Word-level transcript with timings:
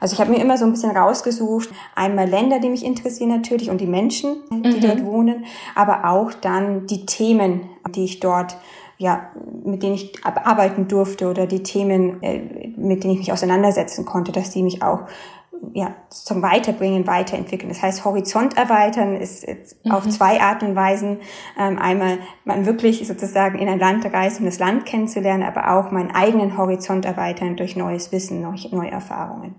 Also 0.00 0.14
ich 0.14 0.20
habe 0.20 0.30
mir 0.30 0.40
immer 0.40 0.56
so 0.56 0.64
ein 0.64 0.72
bisschen 0.72 0.96
rausgesucht, 0.96 1.70
einmal 1.94 2.28
Länder, 2.28 2.60
die 2.60 2.68
mich 2.68 2.84
interessieren 2.84 3.30
natürlich 3.30 3.70
und 3.70 3.80
die 3.80 3.86
Menschen, 3.86 4.36
die 4.50 4.76
mhm. 4.76 4.80
dort 4.80 5.04
wohnen, 5.04 5.44
aber 5.74 6.08
auch 6.08 6.32
dann 6.32 6.86
die 6.86 7.04
Themen, 7.04 7.68
die 7.94 8.04
ich 8.04 8.20
dort 8.20 8.56
ja, 9.00 9.30
mit 9.64 9.84
denen 9.84 9.94
ich 9.94 10.12
arbeiten 10.24 10.88
durfte 10.88 11.30
oder 11.30 11.46
die 11.46 11.62
Themen, 11.62 12.20
äh, 12.20 12.72
mit 12.76 13.04
denen 13.04 13.12
ich 13.12 13.20
mich 13.20 13.32
auseinandersetzen 13.32 14.04
konnte, 14.04 14.32
dass 14.32 14.50
die 14.50 14.64
mich 14.64 14.82
auch 14.82 15.02
ja, 15.74 15.94
zum 16.10 16.42
Weiterbringen, 16.42 17.06
weiterentwickeln. 17.06 17.68
Das 17.68 17.82
heißt, 17.82 18.04
Horizont 18.04 18.56
erweitern 18.56 19.16
ist 19.16 19.46
mhm. 19.84 19.92
auf 19.92 20.08
zwei 20.08 20.40
Arten 20.40 20.66
und 20.66 20.76
Weisen. 20.76 21.20
Ähm, 21.58 21.78
einmal 21.78 22.18
man 22.44 22.66
wirklich 22.66 23.06
sozusagen 23.06 23.58
in 23.58 23.68
ein 23.68 23.78
Land 23.78 24.04
reisen, 24.06 24.40
um 24.40 24.46
das 24.46 24.58
Land 24.58 24.86
kennenzulernen, 24.86 25.42
aber 25.42 25.72
auch 25.72 25.90
meinen 25.90 26.10
eigenen 26.10 26.56
Horizont 26.56 27.04
erweitern 27.04 27.56
durch 27.56 27.76
neues 27.76 28.12
Wissen, 28.12 28.40
neue 28.40 28.90
Erfahrungen. 28.90 29.54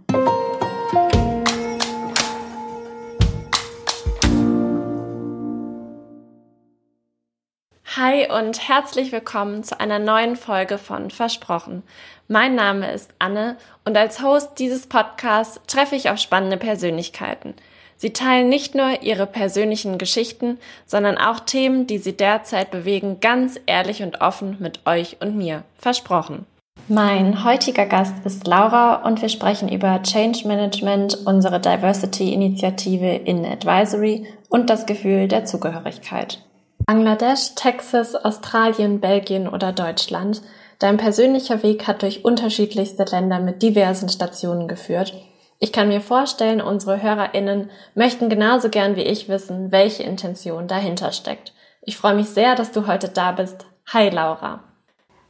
Hi 7.96 8.32
und 8.32 8.70
herzlich 8.70 9.12
willkommen 9.12 9.64
zu 9.64 9.80
einer 9.80 10.00
neuen 10.00 10.38
Folge 10.38 10.78
von 10.78 11.10
Versprochen. 11.10 11.84
Mein 12.32 12.54
Name 12.54 12.92
ist 12.92 13.10
Anne 13.18 13.58
und 13.86 13.98
als 13.98 14.22
Host 14.22 14.60
dieses 14.60 14.86
Podcasts 14.86 15.60
treffe 15.66 15.96
ich 15.96 16.12
auf 16.12 16.20
spannende 16.20 16.58
Persönlichkeiten. 16.58 17.56
Sie 17.98 18.14
teilen 18.14 18.50
nicht 18.50 18.76
nur 18.76 19.02
ihre 19.02 19.26
persönlichen 19.26 19.98
Geschichten, 19.98 20.60
sondern 20.86 21.18
auch 21.18 21.40
Themen, 21.40 21.88
die 21.88 21.98
sie 21.98 22.16
derzeit 22.16 22.70
bewegen, 22.70 23.20
ganz 23.20 23.60
ehrlich 23.66 24.04
und 24.04 24.22
offen 24.22 24.58
mit 24.60 24.86
euch 24.86 25.18
und 25.22 25.38
mir. 25.38 25.64
Versprochen. 25.80 26.46
Mein 26.88 27.44
heutiger 27.44 27.88
Gast 27.88 28.14
ist 28.24 28.46
Laura 28.46 29.08
und 29.08 29.24
wir 29.24 29.30
sprechen 29.30 29.68
über 29.68 30.00
Change 30.04 30.48
Management, 30.48 31.18
unsere 31.26 31.60
Diversity-Initiative 31.60 33.10
in 33.26 33.44
Advisory 33.44 34.28
und 34.50 34.70
das 34.70 34.86
Gefühl 34.86 35.28
der 35.28 35.46
Zugehörigkeit. 35.46 36.44
Bangladesch, 36.86 37.56
Texas, 37.56 38.14
Australien, 38.14 39.00
Belgien 39.00 39.48
oder 39.48 39.72
Deutschland. 39.72 40.44
Dein 40.80 40.96
persönlicher 40.96 41.62
Weg 41.62 41.88
hat 41.88 42.04
durch 42.04 42.24
unterschiedlichste 42.24 43.04
Länder 43.04 43.40
mit 43.40 43.62
diversen 43.62 44.08
Stationen 44.08 44.70
geführt. 44.70 45.14
Ich 45.60 45.74
kann 45.74 45.90
mir 45.90 46.00
vorstellen, 46.00 46.62
unsere 46.62 47.02
HörerInnen 47.02 47.70
möchten 47.96 48.30
genauso 48.30 48.70
gern 48.70 48.96
wie 48.96 49.02
ich 49.02 49.28
wissen, 49.28 49.74
welche 49.74 50.04
Intention 50.04 50.70
dahinter 50.70 51.12
steckt. 51.12 51.54
Ich 51.82 51.98
freue 51.98 52.16
mich 52.16 52.30
sehr, 52.30 52.56
dass 52.56 52.72
du 52.72 52.88
heute 52.88 53.10
da 53.10 53.34
bist. 53.34 53.66
Hi 53.88 54.08
Laura. 54.08 54.64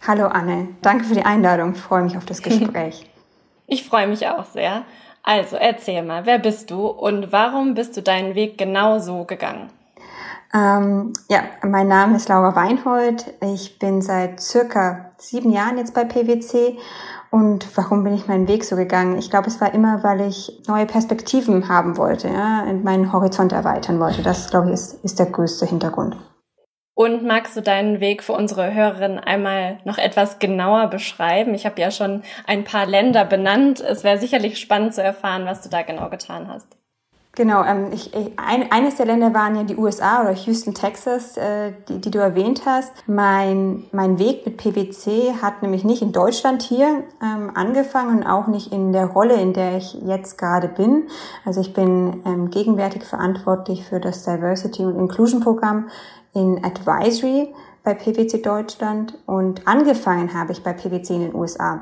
Hallo 0.06 0.28
Anne, 0.28 0.70
danke 0.84 1.06
für 1.06 1.16
die 1.16 1.26
Einladung. 1.26 1.74
Ich 1.74 1.82
freue 1.82 2.04
mich 2.04 2.16
auf 2.16 2.26
das 2.26 2.44
Gespräch. 2.44 3.08
ich 3.68 3.84
freue 3.84 4.08
mich 4.08 4.28
auch 4.28 4.46
sehr. 4.46 4.84
Also 5.24 5.56
erzähl 5.56 6.04
mal, 6.04 6.28
wer 6.28 6.38
bist 6.38 6.70
du 6.70 6.86
und 6.86 7.32
warum 7.32 7.74
bist 7.74 7.98
du 7.98 8.04
deinen 8.04 8.36
Weg 8.36 8.60
genau 8.60 9.00
so 9.00 9.24
gegangen? 9.24 9.72
Ähm, 10.54 11.14
ja, 11.30 11.44
mein 11.64 11.88
Name 11.88 12.16
ist 12.16 12.30
Laura 12.30 12.56
Weinhold. 12.56 13.34
Ich 13.54 13.78
bin 13.78 14.02
seit 14.02 14.40
circa 14.42 15.12
sieben 15.18 15.52
Jahren 15.52 15.78
jetzt 15.78 15.94
bei 15.94 16.06
PwC. 16.06 16.78
Und 17.32 17.78
warum 17.78 18.04
bin 18.04 18.16
ich 18.16 18.28
meinen 18.28 18.48
Weg 18.48 18.64
so 18.64 18.76
gegangen? 18.76 19.20
Ich 19.20 19.30
glaube, 19.30 19.48
es 19.48 19.62
war 19.62 19.74
immer, 19.74 20.04
weil 20.04 20.22
ich 20.22 20.64
neue 20.68 20.88
Perspektiven 20.88 21.70
haben 21.70 21.98
wollte, 21.98 22.28
ja, 22.28 22.64
und 22.64 22.84
meinen 22.84 23.14
Horizont 23.14 23.52
erweitern 23.52 24.00
wollte. 24.00 24.24
Das, 24.24 24.50
glaube 24.50 24.70
ich, 24.70 24.74
ist, 24.74 25.04
ist 25.04 25.20
der 25.20 25.28
größte 25.28 25.68
Hintergrund. 25.68 26.18
Und 26.96 27.24
magst 27.24 27.56
du 27.56 27.62
deinen 27.62 28.00
Weg 28.00 28.24
für 28.24 28.34
unsere 28.34 28.74
Hörerinnen 28.74 29.20
einmal 29.20 29.80
noch 29.86 30.00
etwas 30.00 30.40
genauer 30.40 30.88
beschreiben? 30.88 31.54
Ich 31.54 31.66
habe 31.66 31.80
ja 31.80 31.92
schon 31.92 32.24
ein 32.48 32.64
paar 32.64 32.88
Länder 32.88 33.24
benannt. 33.24 33.80
Es 33.80 34.04
wäre 34.04 34.18
sicherlich 34.18 34.60
spannend 34.60 34.96
zu 34.96 35.04
erfahren, 35.04 35.46
was 35.46 35.62
du 35.62 35.70
da 35.70 35.84
genau 35.84 36.10
getan 36.10 36.48
hast. 36.50 36.79
Genau, 37.36 37.64
ähm, 37.64 37.92
ich, 37.94 38.14
ich, 38.14 38.38
ein, 38.38 38.72
eines 38.72 38.96
der 38.96 39.06
Länder 39.06 39.34
waren 39.34 39.56
ja 39.56 39.64
die 39.64 39.78
USA 39.78 40.22
oder 40.22 40.34
Houston, 40.34 40.74
Texas, 40.74 41.38
äh, 41.38 41.72
die, 41.88 42.02
die 42.02 42.12
du 42.12 42.20
erwähnt 42.20 42.64
hast. 42.66 42.92
Mein, 43.08 43.86
mein 43.92 44.20
Weg 44.20 44.46
mit 44.46 44.58
PwC 44.58 45.36
hat 45.42 45.62
nämlich 45.62 45.84
nicht 45.84 46.02
in 46.02 46.12
Deutschland 46.12 46.64
hier 46.64 47.04
ähm, 47.22 47.52
angefangen 47.54 48.18
und 48.18 48.28
auch 48.28 48.48
nicht 48.48 48.74
in 48.74 48.92
der 48.92 49.06
Rolle, 49.06 49.36
in 49.36 49.54
der 49.54 49.78
ich 49.78 49.94
jetzt 49.94 50.38
gerade 50.38 50.68
bin. 50.68 51.08
Also 51.46 51.62
ich 51.62 51.74
bin 51.74 52.24
ähm, 52.26 52.50
gegenwärtig 52.50 53.04
verantwortlich 53.04 53.86
für 53.86 54.00
das 54.00 54.26
Diversity 54.26 54.84
und 54.84 55.00
Inclusion 55.00 55.40
Programm 55.40 55.88
in 56.34 56.64
Advisory 56.66 57.54
bei 57.84 57.94
PwC 57.94 58.42
Deutschland 58.42 59.18
und 59.26 59.68
angefangen 59.68 60.34
habe 60.34 60.52
ich 60.52 60.64
bei 60.64 60.74
PwC 60.74 61.16
in 61.16 61.22
den 61.22 61.36
USA. 61.36 61.82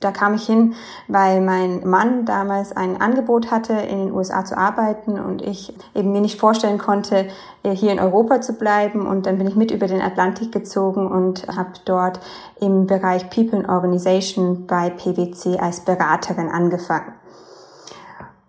Da 0.00 0.10
kam 0.10 0.34
ich 0.34 0.44
hin, 0.44 0.74
weil 1.08 1.40
mein 1.40 1.88
Mann 1.88 2.26
damals 2.26 2.76
ein 2.76 3.00
Angebot 3.00 3.50
hatte, 3.50 3.72
in 3.72 3.98
den 3.98 4.12
USA 4.12 4.44
zu 4.44 4.58
arbeiten 4.58 5.18
und 5.18 5.40
ich 5.40 5.74
eben 5.94 6.12
mir 6.12 6.20
nicht 6.20 6.38
vorstellen 6.38 6.76
konnte, 6.76 7.28
äh, 7.62 7.70
hier 7.70 7.92
in 7.92 7.98
Europa 7.98 8.42
zu 8.42 8.54
bleiben. 8.54 9.06
Und 9.06 9.24
dann 9.24 9.38
bin 9.38 9.46
ich 9.46 9.56
mit 9.56 9.70
über 9.70 9.86
den 9.86 10.02
Atlantik 10.02 10.52
gezogen 10.52 11.06
und 11.06 11.46
habe 11.48 11.70
dort 11.86 12.20
im 12.60 12.86
Bereich 12.86 13.30
People 13.30 13.58
and 13.58 13.68
Organization 13.70 14.66
bei 14.66 14.90
PwC 14.90 15.58
als 15.58 15.80
Beraterin 15.80 16.50
angefangen. 16.50 17.14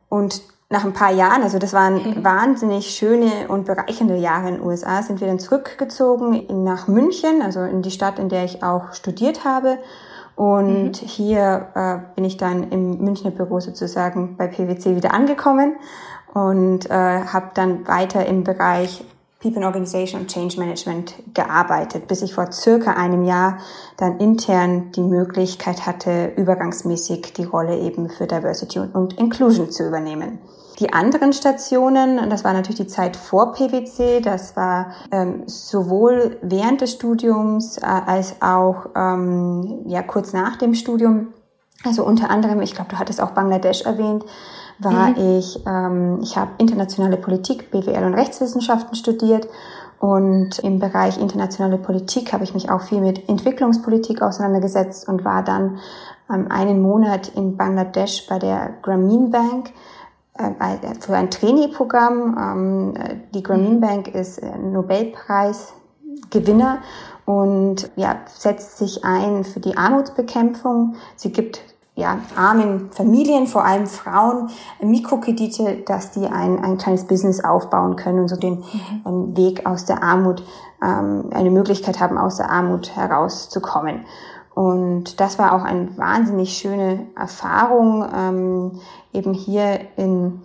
Und 0.10 0.42
nach 0.70 0.84
ein 0.84 0.92
paar 0.92 1.14
Jahren, 1.14 1.44
also 1.44 1.60
das 1.60 1.72
waren 1.72 1.94
mhm. 1.96 2.26
wahnsinnig 2.26 2.90
schöne 2.90 3.48
und 3.48 3.66
bereichernde 3.66 4.18
Jahre 4.18 4.50
in 4.50 4.56
den 4.56 4.64
USA, 4.66 5.02
sind 5.02 5.22
wir 5.22 5.28
dann 5.28 5.40
zurückgezogen 5.40 6.46
nach 6.66 6.90
München, 6.90 7.42
also 7.42 7.62
in 7.62 7.84
die 7.84 7.92
Stadt, 7.92 8.20
in 8.20 8.28
der 8.28 8.44
ich 8.44 8.64
auch 8.64 8.92
studiert 8.92 9.46
habe 9.46 9.78
und 10.38 11.02
mhm. 11.02 11.08
hier 11.08 11.68
äh, 11.74 12.16
bin 12.16 12.24
ich 12.24 12.38
dann 12.38 12.70
im 12.70 13.00
Münchner 13.00 13.32
Büro 13.32 13.60
sozusagen 13.60 14.38
bei 14.38 14.48
PwC 14.48 14.96
wieder 14.96 15.12
angekommen 15.12 15.78
und 16.32 16.90
äh, 16.92 16.94
habe 16.94 17.50
dann 17.56 17.88
weiter 17.88 18.24
im 18.28 18.44
Bereich 18.44 19.04
People 19.40 19.58
and 19.58 19.66
Organization 19.66 20.22
und 20.22 20.32
Change 20.32 20.60
Management 20.60 21.16
gearbeitet, 21.34 22.08
bis 22.08 22.22
ich 22.22 22.36
vor 22.36 22.52
circa 22.52 22.94
einem 22.94 23.24
Jahr 23.24 23.58
dann 23.98 24.20
intern 24.20 24.92
die 24.92 25.02
Möglichkeit 25.02 25.88
hatte, 25.88 26.34
übergangsmäßig 26.36 27.34
die 27.34 27.44
Rolle 27.44 27.80
eben 27.80 28.08
für 28.08 28.28
Diversity 28.28 28.80
und 28.80 29.18
Inclusion 29.18 29.72
zu 29.72 29.88
übernehmen. 29.88 30.38
Die 30.80 30.94
anderen 30.94 31.34
Stationen, 31.34 32.30
das 32.30 32.44
war 32.44 32.54
natürlich 32.54 32.78
die 32.78 32.88
Zeit 32.88 33.16
vor 33.16 33.54
PwC, 33.54 34.22
das 34.22 34.56
war 34.56 34.92
ähm, 35.12 35.44
sowohl 35.48 36.38
während 36.44 36.82
des 36.82 36.92
Studiums 36.92 37.80
äh, 37.80 37.86
als 37.86 38.36
auch 38.42 38.90
ähm, 38.96 39.82
ja 39.88 40.04
kurz 40.04 40.34
nach 40.34 40.58
dem 40.58 40.76
Studium. 40.76 41.30
Also 41.84 42.06
unter 42.06 42.30
anderem, 42.30 42.62
ich 42.62 42.76
glaube, 42.76 42.92
du 42.92 43.00
hattest 43.00 43.22
auch 43.22 43.32
Bangladesch 43.32 43.84
erwähnt, 43.84 44.24
war 44.78 45.10
mhm. 45.10 45.40
ich, 45.40 45.66
ähm, 45.66 46.20
ich 46.22 46.38
habe 46.38 46.52
internationale 46.60 47.18
Politik, 47.18 47.72
BWL 47.72 48.04
und 48.04 48.14
Rechtswissenschaften 48.14 48.96
studiert 48.96 49.48
und 50.00 50.60
im 50.60 50.78
Bereich 50.78 51.20
internationale 51.20 51.80
Politik 51.80 52.34
habe 52.34 52.44
ich 52.44 52.54
mich 52.54 52.70
auch 52.70 52.82
viel 52.82 53.02
mit 53.02 53.28
Entwicklungspolitik 53.28 54.22
auseinandergesetzt 54.22 55.08
und 55.08 55.26
war 55.26 55.44
dann 55.44 55.80
ähm, 56.32 56.52
einen 56.52 56.82
Monat 56.82 57.30
in 57.30 57.58
Bangladesch 57.58 58.28
bei 58.28 58.38
der 58.38 58.76
Grameen 58.84 59.32
Bank 59.32 59.72
für 61.00 61.16
ein 61.16 61.30
Trainee-Programm. 61.30 62.38
Ähm, 62.40 62.94
die 63.34 63.44
Grameen 63.44 63.76
mhm. 63.76 63.82
Bank 63.82 64.08
ist 64.08 64.42
Nobelpreisgewinner 64.44 66.80
und 67.26 67.92
ja, 67.96 68.16
setzt 68.28 68.78
sich 68.78 69.04
ein 69.04 69.44
für 69.44 69.60
die 69.60 69.76
Armutsbekämpfung. 69.78 70.96
Sie 71.16 71.32
gibt 71.32 71.62
ja, 71.98 72.20
armen 72.36 72.92
Familien, 72.92 73.48
vor 73.48 73.66
allem 73.66 73.88
Frauen, 73.88 74.52
Mikrokredite, 74.80 75.84
dass 75.88 76.12
die 76.12 76.28
ein, 76.28 76.64
ein 76.64 76.78
kleines 76.78 77.06
Business 77.06 77.44
aufbauen 77.44 77.96
können 77.96 78.20
und 78.20 78.28
so 78.28 78.36
den 78.36 78.64
mhm. 79.04 79.36
Weg 79.36 79.66
aus 79.66 79.86
der 79.86 80.04
Armut, 80.04 80.44
ähm, 80.82 81.32
eine 81.34 81.50
Möglichkeit 81.50 82.00
haben, 82.00 82.20
aus 82.20 82.38
der 82.38 82.52
Armut 82.52 82.96
herauszukommen. 82.96 84.06
Und 84.58 85.20
das 85.20 85.38
war 85.38 85.54
auch 85.54 85.64
eine 85.64 85.96
wahnsinnig 86.00 86.58
schöne 86.58 87.06
Erfahrung, 87.16 88.04
ähm, 88.12 88.72
eben 89.14 89.36
hier 89.36 89.82
in, 89.98 90.42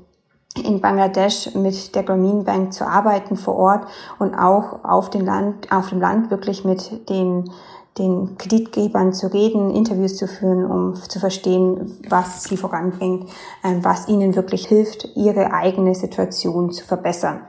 in 0.62 0.82
Bangladesch 0.82 1.54
mit 1.54 1.94
der 1.94 2.02
Grameen 2.02 2.44
Bank 2.44 2.75
zu 2.75 2.87
arbeiten 2.87 3.38
vor 3.38 3.56
Ort 3.56 3.87
und 4.19 4.34
auch 4.34 4.84
auf 4.84 5.08
dem 5.08 5.25
Land, 5.25 5.72
auf 5.72 5.88
dem 5.88 5.98
Land 5.98 6.31
wirklich 6.31 6.62
mit 6.62 7.08
den 7.08 7.50
den 7.98 8.38
Kreditgebern 8.38 9.12
zu 9.12 9.31
reden, 9.31 9.70
Interviews 9.70 10.16
zu 10.16 10.26
führen, 10.26 10.64
um 10.64 10.94
zu 10.94 11.20
verstehen, 11.20 11.98
was 12.08 12.44
sie 12.44 12.56
voranbringt, 12.56 13.28
ähm, 13.62 13.84
was 13.84 14.08
ihnen 14.08 14.34
wirklich 14.34 14.66
hilft, 14.66 15.14
ihre 15.14 15.52
eigene 15.52 15.94
Situation 15.94 16.70
zu 16.70 16.87
verbessern. 16.87 17.42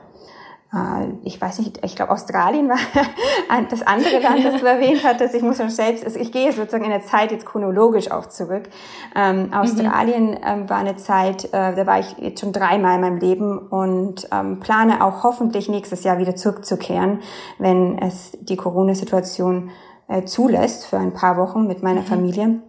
Äh, 0.74 1.06
ich 1.22 1.40
weiß 1.40 1.60
nicht, 1.60 1.84
ich 1.84 1.94
glaube 1.94 2.12
Australien 2.12 2.68
war 2.68 2.78
das 3.70 3.82
andere 3.82 4.18
Land, 4.20 4.44
das 4.44 4.60
du 4.60 4.66
erwähnt 4.66 5.04
hattest. 5.04 5.34
Ich 5.34 5.42
muss 5.42 5.58
schon 5.58 5.70
selbst, 5.70 6.04
also 6.04 6.18
ich 6.18 6.32
gehe 6.32 6.52
sozusagen 6.52 6.84
in 6.84 6.90
der 6.90 7.02
Zeit 7.02 7.30
jetzt 7.30 7.46
chronologisch 7.46 8.10
auch 8.10 8.26
zurück. 8.26 8.64
Ähm, 9.14 9.52
Australien 9.52 10.30
mhm. 10.30 10.38
ähm, 10.44 10.70
war 10.70 10.78
eine 10.78 10.96
Zeit, 10.96 11.44
äh, 11.46 11.74
da 11.74 11.86
war 11.86 12.00
ich 12.00 12.16
jetzt 12.18 12.40
schon 12.40 12.52
dreimal 12.52 12.96
in 12.96 13.00
meinem 13.00 13.18
Leben 13.18 13.58
und 13.58 14.28
ähm, 14.32 14.60
plane 14.60 15.04
auch 15.04 15.22
hoffentlich 15.22 15.68
nächstes 15.68 16.04
Jahr 16.04 16.18
wieder 16.18 16.34
zurückzukehren, 16.34 17.20
wenn 17.58 17.98
es 17.98 18.32
die 18.40 18.56
Corona-Situation 18.56 19.70
äh, 20.08 20.24
zulässt 20.24 20.86
für 20.86 20.98
ein 20.98 21.12
paar 21.12 21.36
Wochen 21.36 21.66
mit 21.66 21.82
meiner 21.82 22.00
mhm. 22.00 22.06
Familie. 22.06 22.62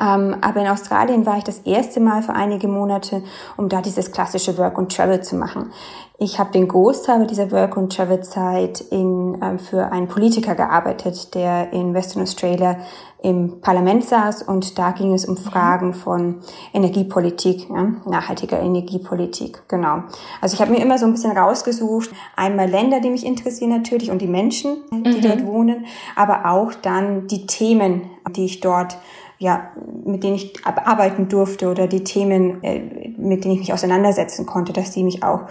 Ähm, 0.00 0.36
aber 0.40 0.60
in 0.60 0.68
Australien 0.68 1.26
war 1.26 1.38
ich 1.38 1.44
das 1.44 1.60
erste 1.60 2.00
Mal 2.00 2.22
für 2.22 2.32
einige 2.34 2.68
Monate, 2.68 3.22
um 3.56 3.68
da 3.68 3.82
dieses 3.82 4.12
klassische 4.12 4.56
Work 4.58 4.78
and 4.78 4.94
Travel 4.94 5.20
zu 5.20 5.36
machen. 5.36 5.70
Ich 6.18 6.38
habe 6.38 6.52
den 6.52 6.68
Großteil 6.68 7.26
dieser 7.26 7.50
Work 7.50 7.76
and 7.76 7.94
Travel 7.94 8.20
Zeit 8.20 8.80
in, 8.80 9.38
ähm, 9.42 9.58
für 9.58 9.90
einen 9.90 10.08
Politiker 10.08 10.54
gearbeitet, 10.54 11.34
der 11.34 11.72
in 11.72 11.94
Western 11.94 12.22
Australia 12.22 12.76
im 13.22 13.60
Parlament 13.60 14.04
saß 14.04 14.42
und 14.42 14.78
da 14.78 14.90
ging 14.90 15.14
es 15.14 15.24
um 15.24 15.36
Fragen 15.36 15.94
von 15.94 16.40
Energiepolitik, 16.72 17.68
ja, 17.70 17.92
nachhaltiger 18.04 18.60
Energiepolitik, 18.60 19.62
genau. 19.68 20.02
Also 20.40 20.54
ich 20.54 20.60
habe 20.60 20.72
mir 20.72 20.80
immer 20.80 20.98
so 20.98 21.06
ein 21.06 21.12
bisschen 21.12 21.36
rausgesucht, 21.36 22.10
einmal 22.36 22.68
Länder, 22.68 23.00
die 23.00 23.10
mich 23.10 23.24
interessieren 23.24 23.70
natürlich 23.70 24.10
und 24.10 24.20
die 24.20 24.26
Menschen, 24.26 24.78
die 24.90 25.18
mhm. 25.18 25.22
dort 25.22 25.46
wohnen, 25.46 25.86
aber 26.16 26.50
auch 26.50 26.72
dann 26.74 27.28
die 27.28 27.46
Themen, 27.46 28.10
die 28.34 28.44
ich 28.44 28.60
dort 28.60 28.96
ja, 29.42 29.72
mit 30.04 30.22
denen 30.22 30.36
ich 30.36 30.54
arbeiten 30.64 31.28
durfte 31.28 31.68
oder 31.68 31.88
die 31.88 32.04
Themen, 32.04 32.62
äh, 32.62 32.78
mit 33.18 33.44
denen 33.44 33.54
ich 33.54 33.60
mich 33.60 33.72
auseinandersetzen 33.72 34.46
konnte, 34.46 34.72
dass 34.72 34.92
die 34.92 35.02
mich 35.02 35.24
auch 35.24 35.48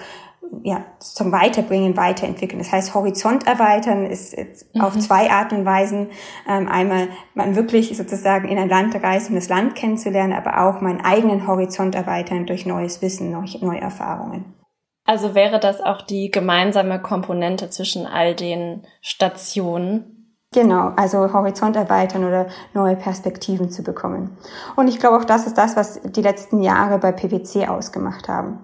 ja, 0.64 0.86
zum 1.00 1.32
Weiterbringen, 1.32 1.96
weiterentwickeln. 1.98 2.60
Das 2.60 2.72
heißt, 2.72 2.94
Horizont 2.94 3.48
erweitern 3.48 4.06
ist 4.06 4.36
mhm. 4.74 4.82
auf 4.82 4.98
zwei 4.98 5.30
Arten 5.30 5.60
und 5.60 5.66
Weisen. 5.66 6.10
Ähm, 6.48 6.68
einmal 6.70 7.10
man 7.36 7.56
wirklich 7.56 7.96
sozusagen 7.96 8.48
in 8.48 8.58
ein 8.58 8.70
Land 8.70 8.96
reisen, 8.96 9.30
um 9.30 9.36
das 9.36 9.50
Land 9.50 9.76
kennenzulernen, 9.76 10.34
aber 10.34 10.66
auch 10.66 10.82
meinen 10.82 11.02
eigenen 11.02 11.48
Horizont 11.48 11.96
erweitern 11.96 12.46
durch 12.46 12.66
neues 12.66 13.02
Wissen, 13.02 13.32
neue, 13.32 13.58
neue 13.62 13.82
Erfahrungen. 13.82 14.54
Also 15.06 15.36
wäre 15.36 15.60
das 15.60 15.82
auch 15.82 16.02
die 16.02 16.32
gemeinsame 16.32 17.02
Komponente 17.02 17.70
zwischen 17.70 18.06
all 18.06 18.36
den 18.36 18.84
Stationen, 19.02 20.21
Genau, 20.54 20.92
also 20.98 21.32
Horizont 21.32 21.78
erweitern 21.78 22.26
oder 22.26 22.48
neue 22.74 22.98
Perspektiven 22.98 23.72
zu 23.72 23.84
bekommen. 23.84 24.38
Und 24.76 24.90
ich 24.90 25.00
glaube 25.00 25.18
auch 25.18 25.24
das 25.24 25.48
ist 25.48 25.58
das, 25.58 25.78
was 25.78 26.02
die 26.04 26.22
letzten 26.22 26.62
Jahre 26.62 26.98
bei 26.98 27.14
PwC 27.14 27.68
ausgemacht 27.68 28.28
haben. 28.28 28.60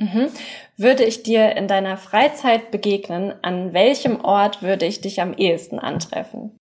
Mhm. 0.00 0.28
Würde 0.76 1.04
ich 1.04 1.22
dir 1.22 1.56
in 1.56 1.68
deiner 1.68 1.96
Freizeit 1.96 2.72
begegnen, 2.72 3.32
an 3.42 3.72
welchem 3.72 4.20
Ort 4.24 4.62
würde 4.62 4.86
ich 4.86 5.00
dich 5.00 5.20
am 5.20 5.34
ehesten 5.34 5.78
antreffen? 5.78 6.58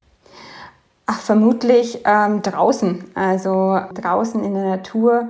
Ach, 1.08 1.20
vermutlich 1.20 2.02
ähm, 2.06 2.42
draußen, 2.42 3.06
also 3.16 3.80
draußen 3.94 4.44
in 4.44 4.54
der 4.54 4.66
Natur 4.66 5.30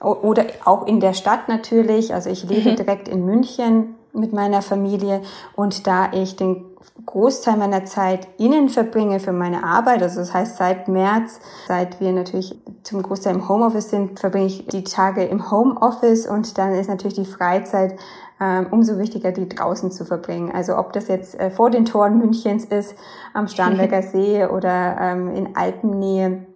oder 0.00 0.46
auch 0.64 0.86
in 0.86 0.98
der 0.98 1.12
Stadt 1.12 1.48
natürlich. 1.48 2.14
Also 2.14 2.30
ich 2.30 2.44
lebe 2.44 2.70
mhm. 2.70 2.76
direkt 2.76 3.06
in 3.06 3.24
München 3.24 3.94
mit 4.12 4.32
meiner 4.32 4.62
Familie 4.62 5.22
und 5.54 5.86
da 5.86 6.12
ich 6.12 6.36
den 6.36 6.69
Großteil 7.04 7.56
meiner 7.56 7.84
Zeit 7.84 8.28
innen 8.38 8.68
verbringe 8.68 9.20
für 9.20 9.32
meine 9.32 9.64
Arbeit. 9.64 10.02
Also 10.02 10.20
das 10.20 10.32
heißt, 10.32 10.56
seit 10.56 10.88
März, 10.88 11.40
seit 11.68 12.00
wir 12.00 12.12
natürlich 12.12 12.58
zum 12.82 13.02
Großteil 13.02 13.34
im 13.34 13.48
Homeoffice 13.48 13.90
sind, 13.90 14.18
verbringe 14.18 14.46
ich 14.46 14.66
die 14.66 14.84
Tage 14.84 15.24
im 15.24 15.50
Homeoffice 15.50 16.26
und 16.26 16.56
dann 16.56 16.74
ist 16.74 16.88
natürlich 16.88 17.16
die 17.16 17.26
Freizeit 17.26 17.98
ähm, 18.40 18.68
umso 18.70 18.98
wichtiger, 18.98 19.32
die 19.32 19.48
draußen 19.48 19.90
zu 19.90 20.04
verbringen. 20.04 20.50
Also 20.52 20.78
ob 20.78 20.92
das 20.94 21.08
jetzt 21.08 21.38
äh, 21.38 21.50
vor 21.50 21.70
den 21.70 21.84
Toren 21.84 22.18
Münchens 22.18 22.64
ist, 22.64 22.94
am 23.34 23.48
Starnberger 23.48 24.02
See 24.02 24.44
oder 24.46 24.96
ähm, 24.98 25.28
in 25.34 25.56
Alpennähe 25.56 26.46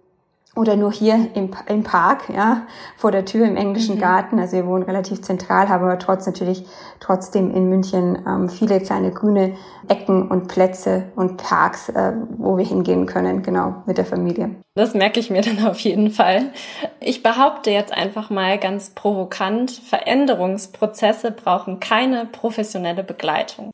oder 0.55 0.77
nur 0.77 0.91
hier 0.91 1.29
im, 1.33 1.51
im 1.67 1.83
Park, 1.83 2.29
ja, 2.33 2.63
vor 2.95 3.11
der 3.11 3.25
Tür 3.25 3.45
im 3.45 3.57
englischen 3.57 3.95
mhm. 3.95 3.99
Garten. 4.01 4.39
Also 4.39 4.55
wir 4.55 4.65
wohnen 4.65 4.83
relativ 4.83 5.21
zentral, 5.21 5.69
haben 5.69 5.83
aber 5.83 5.99
trotz 5.99 6.25
natürlich 6.25 6.65
trotzdem 6.99 7.51
in 7.51 7.69
München 7.69 8.23
ähm, 8.25 8.49
viele 8.49 8.79
kleine 8.79 9.11
grüne 9.11 9.55
Ecken 9.87 10.29
und 10.29 10.47
Plätze 10.47 11.11
und 11.15 11.37
Parks, 11.37 11.89
äh, 11.89 12.13
wo 12.37 12.57
wir 12.57 12.65
hingehen 12.65 13.05
können, 13.05 13.43
genau, 13.43 13.83
mit 13.85 13.97
der 13.97 14.05
Familie. 14.05 14.55
Das 14.75 14.93
merke 14.93 15.19
ich 15.19 15.29
mir 15.29 15.41
dann 15.41 15.65
auf 15.67 15.79
jeden 15.79 16.09
Fall. 16.09 16.51
Ich 16.99 17.21
behaupte 17.21 17.71
jetzt 17.71 17.93
einfach 17.93 18.29
mal 18.29 18.57
ganz 18.57 18.91
provokant, 18.91 19.71
Veränderungsprozesse 19.71 21.31
brauchen 21.31 21.79
keine 21.79 22.25
professionelle 22.25 23.03
Begleitung. 23.03 23.71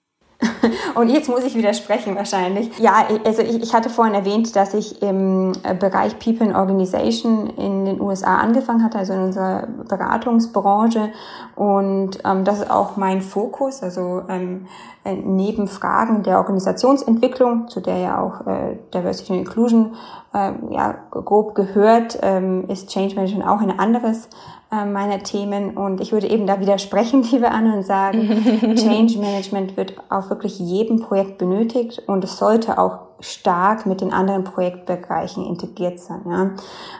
Und 0.95 1.09
jetzt 1.09 1.29
muss 1.29 1.43
ich 1.43 1.55
widersprechen 1.55 2.15
wahrscheinlich. 2.15 2.77
Ja, 2.79 3.05
also 3.25 3.41
ich, 3.41 3.61
ich 3.61 3.73
hatte 3.73 3.89
vorhin 3.89 4.13
erwähnt, 4.13 4.55
dass 4.55 4.73
ich 4.73 5.01
im 5.01 5.51
äh, 5.63 5.73
Bereich 5.73 6.17
People 6.19 6.47
and 6.47 6.55
Organization 6.55 7.49
in 7.57 7.85
den 7.85 8.01
USA 8.01 8.37
angefangen 8.37 8.83
hatte, 8.83 8.97
also 8.97 9.13
in 9.13 9.21
unserer 9.21 9.67
Beratungsbranche. 9.87 11.09
Und 11.55 12.19
ähm, 12.25 12.43
das 12.43 12.59
ist 12.59 12.71
auch 12.71 12.97
mein 12.97 13.21
Fokus, 13.21 13.83
also 13.83 14.23
ähm, 14.29 14.67
äh, 15.00 15.00
neben 15.03 15.67
Fragen 15.67 16.23
der 16.23 16.37
Organisationsentwicklung, 16.37 17.67
zu 17.69 17.79
der 17.79 17.97
ja 17.97 18.21
auch 18.21 18.45
äh, 18.45 18.77
Diversity 18.93 19.33
and 19.33 19.41
Inclusion 19.41 19.95
äh, 20.33 20.51
ja, 20.69 20.95
grob 21.09 21.55
gehört, 21.55 22.19
ähm, 22.21 22.65
ist 22.67 22.89
Change 22.89 23.15
Management 23.15 23.47
auch 23.47 23.61
ein 23.61 23.77
anderes 23.79 24.29
äh, 24.71 24.85
meiner 24.85 25.19
Themen. 25.19 25.75
Und 25.75 26.01
ich 26.01 26.11
würde 26.11 26.29
eben 26.29 26.45
da 26.45 26.59
widersprechen, 26.59 27.23
liebe 27.31 27.49
Anne, 27.49 27.75
und 27.77 27.83
sagen, 27.83 28.19
Change 28.75 29.17
Management 29.17 29.75
wird 29.75 29.95
auf 30.09 30.29
wirklich 30.29 30.59
jedem 30.59 31.01
Projekt 31.01 31.37
benötigt 31.37 32.03
und 32.07 32.23
es 32.23 32.37
sollte 32.37 32.77
auch 32.77 32.99
stark 33.21 33.85
mit 33.85 34.01
den 34.01 34.11
anderen 34.11 34.43
Projektbereichen 34.43 35.45
integriert 35.45 35.99
sein. 35.99 36.21
Ja? 36.27 36.49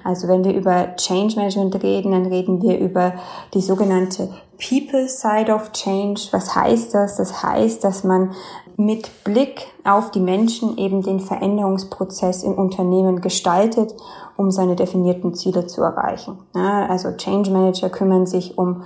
Also 0.04 0.28
wenn 0.28 0.44
wir 0.44 0.54
über 0.54 0.96
Change 0.96 1.36
Management 1.36 1.84
reden, 1.84 2.12
dann 2.12 2.28
reden 2.28 2.62
wir 2.62 2.80
über 2.80 3.14
die 3.54 3.62
sogenannte 3.62 4.30
People 4.58 5.08
Side 5.08 5.54
of 5.54 5.72
Change. 5.72 6.22
Was 6.32 6.56
heißt 6.56 6.94
das? 6.94 7.18
Das 7.18 7.44
heißt, 7.44 7.84
dass 7.84 8.04
man 8.04 8.32
mit 8.78 9.24
Blick 9.24 9.68
auf 9.84 10.12
die 10.12 10.20
Menschen 10.20 10.78
eben 10.78 11.02
den 11.02 11.20
Veränderungsprozess 11.20 12.44
im 12.44 12.54
Unternehmen 12.54 13.22
gestaltet, 13.22 13.94
um 14.38 14.52
seine 14.52 14.76
definierten 14.76 15.34
Ziele 15.34 15.68
zu 15.68 15.82
erreichen. 15.82 16.40
Ja, 16.56 16.88
also 16.88 17.12
Change 17.12 17.52
Manager 17.52 17.90
kümmern 17.90 18.26
sich 18.26 18.58
um 18.58 18.84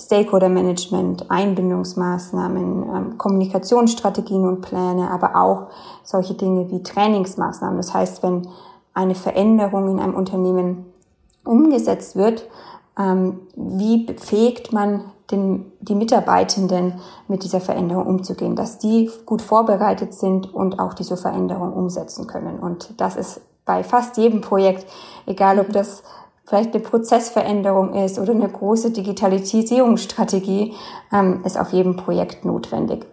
Stakeholder 0.00 0.48
Management, 0.48 1.30
Einbindungsmaßnahmen, 1.30 2.82
ähm, 2.82 3.18
Kommunikationsstrategien 3.18 4.46
und 4.46 4.62
Pläne, 4.62 5.10
aber 5.10 5.36
auch 5.36 5.66
solche 6.02 6.34
Dinge 6.34 6.70
wie 6.70 6.82
Trainingsmaßnahmen. 6.82 7.76
Das 7.76 7.92
heißt, 7.92 8.22
wenn 8.22 8.48
eine 8.94 9.14
Veränderung 9.14 9.88
in 9.90 10.00
einem 10.00 10.14
Unternehmen 10.14 10.86
umgesetzt 11.44 12.16
wird, 12.16 12.48
ähm, 12.98 13.40
wie 13.54 14.04
befähigt 14.04 14.72
man 14.72 15.04
den, 15.30 15.70
die 15.80 15.94
Mitarbeitenden 15.94 16.94
mit 17.28 17.44
dieser 17.44 17.60
Veränderung 17.60 18.06
umzugehen, 18.06 18.56
dass 18.56 18.78
die 18.78 19.10
gut 19.26 19.42
vorbereitet 19.42 20.14
sind 20.14 20.52
und 20.52 20.78
auch 20.80 20.94
diese 20.94 21.16
Veränderung 21.16 21.72
umsetzen 21.72 22.26
können. 22.26 22.58
Und 22.58 23.00
das 23.00 23.16
ist 23.16 23.40
bei 23.64 23.84
fast 23.84 24.16
jedem 24.16 24.40
Projekt, 24.40 24.86
egal 25.26 25.60
ob 25.60 25.72
das 25.72 26.02
vielleicht 26.50 26.74
eine 26.74 26.82
Prozessveränderung 26.82 27.94
ist 27.94 28.18
oder 28.18 28.32
eine 28.32 28.48
große 28.48 28.90
Digitalisierungsstrategie, 28.90 30.74
ähm, 31.12 31.42
ist 31.44 31.56
auf 31.56 31.72
jedem 31.72 31.96
Projekt 31.96 32.44
notwendig. 32.44 33.06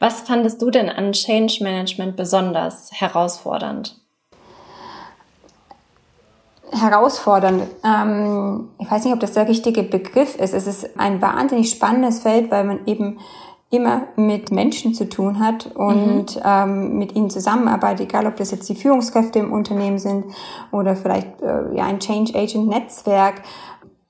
Was 0.00 0.22
fandest 0.22 0.60
du 0.60 0.70
denn 0.70 0.90
an 0.90 1.12
Change 1.12 1.62
Management 1.62 2.16
besonders 2.16 2.90
herausfordernd? 2.92 3.96
herausfordernd. 6.72 7.62
Ähm, 7.84 8.68
ich 8.80 8.90
weiß 8.90 9.04
nicht, 9.04 9.14
ob 9.14 9.20
das 9.20 9.34
der 9.34 9.46
richtige 9.46 9.84
Begriff 9.84 10.36
ist. 10.36 10.54
Es 10.54 10.66
ist 10.66 10.98
ein 10.98 11.22
wahnsinnig 11.22 11.70
spannendes 11.70 12.20
Feld, 12.20 12.50
weil 12.50 12.64
man 12.64 12.84
eben 12.86 13.20
immer 13.74 14.08
mit 14.16 14.50
Menschen 14.50 14.94
zu 14.94 15.08
tun 15.08 15.38
hat 15.38 15.66
und 15.74 16.36
mhm. 16.36 16.42
ähm, 16.44 16.98
mit 16.98 17.14
ihnen 17.14 17.30
zusammenarbeitet, 17.30 18.08
egal 18.08 18.26
ob 18.26 18.36
das 18.36 18.50
jetzt 18.50 18.68
die 18.68 18.74
Führungskräfte 18.74 19.38
im 19.38 19.52
Unternehmen 19.52 19.98
sind 19.98 20.24
oder 20.72 20.96
vielleicht 20.96 21.42
äh, 21.42 21.74
ja 21.74 21.84
ein 21.84 22.00
Change 22.00 22.34
Agent 22.34 22.68
Netzwerk 22.68 23.42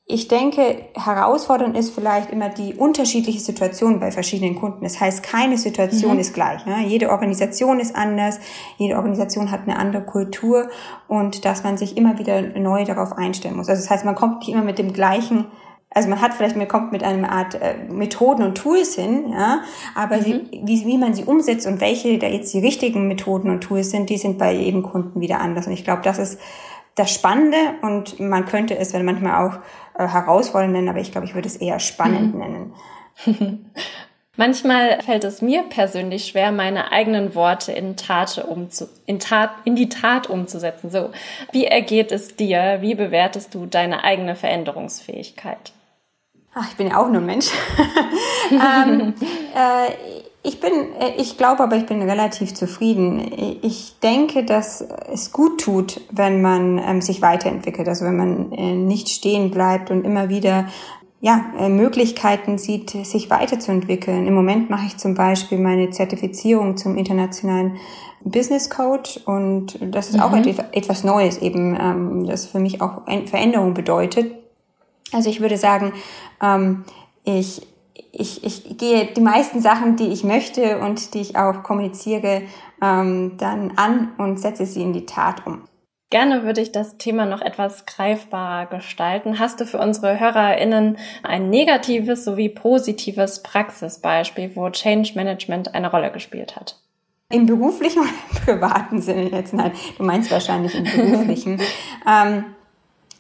ich 0.07 0.29
denke, 0.29 0.85
herausfordernd 0.95 1.77
ist 1.77 1.95
vielleicht 1.95 2.31
immer 2.31 2.51
die 2.51 2.75
unterschiedliche 2.75 3.41
Situation 3.41 4.01
bei 4.01 4.11
verschiedenen 4.11 4.55
Kunden. 4.55 4.85
Das 4.85 5.01
heißt, 5.01 5.23
keine 5.23 5.57
Situation 5.57 6.15
mhm. 6.15 6.19
ist 6.19 6.35
gleich. 6.35 6.67
Ne? 6.67 6.87
Jede 6.87 7.09
Organisation 7.09 7.81
ist 7.81 7.97
anders, 7.97 8.39
jede 8.77 8.97
Organisation 8.97 9.51
hat 9.51 9.63
eine 9.63 9.79
andere 9.79 10.05
Kultur 10.05 10.69
und 11.09 11.47
dass 11.47 11.65
man 11.65 11.79
sich 11.79 11.97
immer 11.97 12.19
wieder 12.19 12.43
neu 12.43 12.85
darauf 12.85 13.13
einstellen 13.13 13.57
muss. 13.57 13.71
Also 13.71 13.81
das 13.81 13.91
heißt, 13.91 14.05
man 14.05 14.15
kommt 14.15 14.41
nicht 14.41 14.51
immer 14.51 14.63
mit 14.63 14.79
dem 14.79 14.93
gleichen 14.93 15.47
also 15.95 16.09
man 16.09 16.21
hat 16.21 16.35
vielleicht, 16.35 16.57
man 16.57 16.69
kommt 16.69 16.93
mit 16.93 17.03
einer 17.05 17.31
Art 17.31 17.55
äh, 17.55 17.77
Methoden 17.89 18.43
und 18.43 18.57
Tools 18.57 18.97
hin, 18.97 19.31
ja, 19.33 19.63
aber 19.95 20.17
mhm. 20.17 20.23
sie, 20.23 20.61
wie, 20.65 20.87
wie 20.87 20.99
man 20.99 21.15
sie 21.15 21.25
umsetzt 21.25 21.67
und 21.67 21.81
welche 21.81 22.19
da 22.19 22.27
jetzt 22.27 22.53
die 22.53 22.59
richtigen 22.59 23.07
Methoden 23.07 23.49
und 23.49 23.63
Tools 23.63 23.91
sind, 23.91 24.11
die 24.11 24.19
sind 24.19 24.37
bei 24.37 24.53
jedem 24.53 24.83
Kunden 24.83 25.21
wieder 25.21 25.41
anders. 25.41 25.67
Und 25.67 25.73
ich 25.73 25.85
glaube, 25.85 26.03
das 26.03 26.19
ist 26.19 26.41
das 26.97 27.13
Spannende 27.13 27.57
und 27.83 28.21
man 28.21 28.45
könnte 28.45 28.77
es 28.77 28.93
wenn 28.93 29.05
manchmal 29.05 29.47
auch 29.47 29.59
äh, 29.99 30.07
herausfordernd 30.07 30.73
nennen, 30.73 30.89
aber 30.89 31.01
ich 31.01 31.13
glaube, 31.13 31.27
ich 31.27 31.35
würde 31.35 31.49
es 31.49 31.57
eher 31.57 31.79
spannend 31.79 32.35
mhm. 32.35 32.41
nennen. 32.41 32.75
Manchmal 34.37 35.01
fällt 35.03 35.23
es 35.23 35.43
mir 35.43 35.63
persönlich 35.63 36.27
schwer, 36.27 36.51
meine 36.51 36.91
eigenen 36.91 37.37
Worte 37.37 37.71
in 37.71 37.97
Tat, 37.97 38.45
umzu 38.49 38.89
in, 39.07 39.21
Tat 39.21 39.51
in 39.65 39.77
die 39.77 39.89
Tat 39.89 40.29
umzusetzen. 40.29 40.91
So, 40.91 41.11
wie 41.53 41.67
ergeht 41.67 42.11
es 42.11 42.35
dir? 42.35 42.79
Wie 42.81 42.97
bewertest 42.97 43.55
du 43.55 43.67
deine 43.67 44.03
eigene 44.03 44.35
Veränderungsfähigkeit? 44.35 45.73
Ach, 46.55 46.69
ich 46.71 46.77
bin 46.77 46.89
ja 46.89 46.99
auch 46.99 47.09
nur 47.09 47.21
ein 47.21 47.27
Mensch. 47.27 47.49
ähm, 48.51 49.15
äh, 49.55 49.93
Ich 50.47 50.61
bin, 50.61 50.73
äh, 51.01 51.15
ich 51.17 51.39
glaube 51.39 51.63
aber, 51.63 51.77
ich 51.77 51.87
bin 51.87 52.03
relativ 52.03 52.53
zufrieden. 52.55 53.59
Ich 53.63 53.99
denke, 54.03 54.45
dass 54.45 54.87
es 55.11 55.33
gut 55.33 55.63
tut, 55.63 56.03
wenn 56.11 56.43
man 56.43 56.79
ähm, 56.79 57.01
sich 57.01 57.23
weiterentwickelt, 57.23 57.89
also 57.89 58.05
wenn 58.05 58.17
man 58.17 58.53
äh, 58.53 58.75
nicht 58.75 59.09
stehen 59.09 59.51
bleibt 59.51 59.91
und 59.91 60.05
immer 60.05 60.29
wieder 60.29 60.67
ja, 61.23 61.47
äh, 61.59 61.71
Möglichkeiten 61.71 62.59
sieht, 62.59 62.91
sich 62.91 63.31
weiterzuentwickeln. 63.31 64.27
Im 64.27 64.35
Moment 64.35 64.69
mache 64.69 64.85
ich 64.85 64.99
zum 64.99 65.15
Beispiel 65.15 65.59
meine 65.59 65.89
Zertifizierung 65.89 66.77
zum 66.77 66.99
internationalen 66.99 67.79
Business 68.23 68.69
Coach 68.69 69.21
und 69.25 69.79
das 69.81 70.11
ist 70.11 70.17
mhm. 70.17 70.23
auch 70.23 70.37
etwas 70.73 71.05
Neues 71.05 71.39
eben, 71.39 71.75
ähm, 71.81 72.27
das 72.27 72.45
für 72.45 72.59
mich 72.59 72.83
auch 72.83 73.03
Veränderung 73.27 73.73
bedeutet. 73.73 74.44
Also 75.13 75.31
ich 75.31 75.41
würde 75.41 75.57
sagen, 75.57 75.93
ähm, 76.41 76.85
ich 77.25 77.63
ich, 78.17 78.45
ich 78.45 78.79
gehe 78.79 79.07
die 79.07 79.21
meisten 79.21 79.61
Sachen, 79.61 79.97
die 79.97 80.09
ich 80.09 80.25
möchte 80.25 80.79
und 80.79 81.15
die 81.15 81.21
ich 81.21 81.37
auch 81.37 81.63
kommuniziere, 81.63 82.43
ähm, 82.83 83.37
dann 83.39 83.73
an 83.77 84.13
und 84.19 84.39
setze 84.39 84.67
sie 84.67 84.83
in 84.83 84.93
die 84.93 85.07
Tat 85.07 85.47
um. 85.47 85.63
Gerne 86.11 86.45
würde 86.45 86.61
ich 86.61 86.71
das 86.71 86.97
Thema 86.97 87.27
noch 87.27 87.41
etwas 87.41 87.87
greifbarer 87.87 88.67
gestalten. 88.67 89.41
Hast 89.41 89.61
du 89.61 89.67
für 89.67 89.79
unsere 89.79 90.21
HörerInnen 90.21 90.97
ein 91.25 91.51
negatives 91.51 92.25
sowie 92.25 92.49
positives 92.49 93.43
Praxisbeispiel, 93.43 94.53
wo 94.55 94.71
Change 94.71 95.13
Management 95.17 95.75
eine 95.75 95.91
Rolle 95.91 96.13
gespielt 96.13 96.55
hat? 96.55 96.79
Im 97.31 97.47
beruflichen 97.47 98.01
oder 98.01 98.11
im 98.31 98.45
privaten 98.45 99.03
Sinne 99.03 99.31
jetzt? 99.31 99.55
Nein, 99.55 99.73
du 99.99 100.05
meinst 100.05 100.31
wahrscheinlich 100.31 100.75
im 100.77 100.85
beruflichen. 100.85 101.61
ähm, 102.09 102.45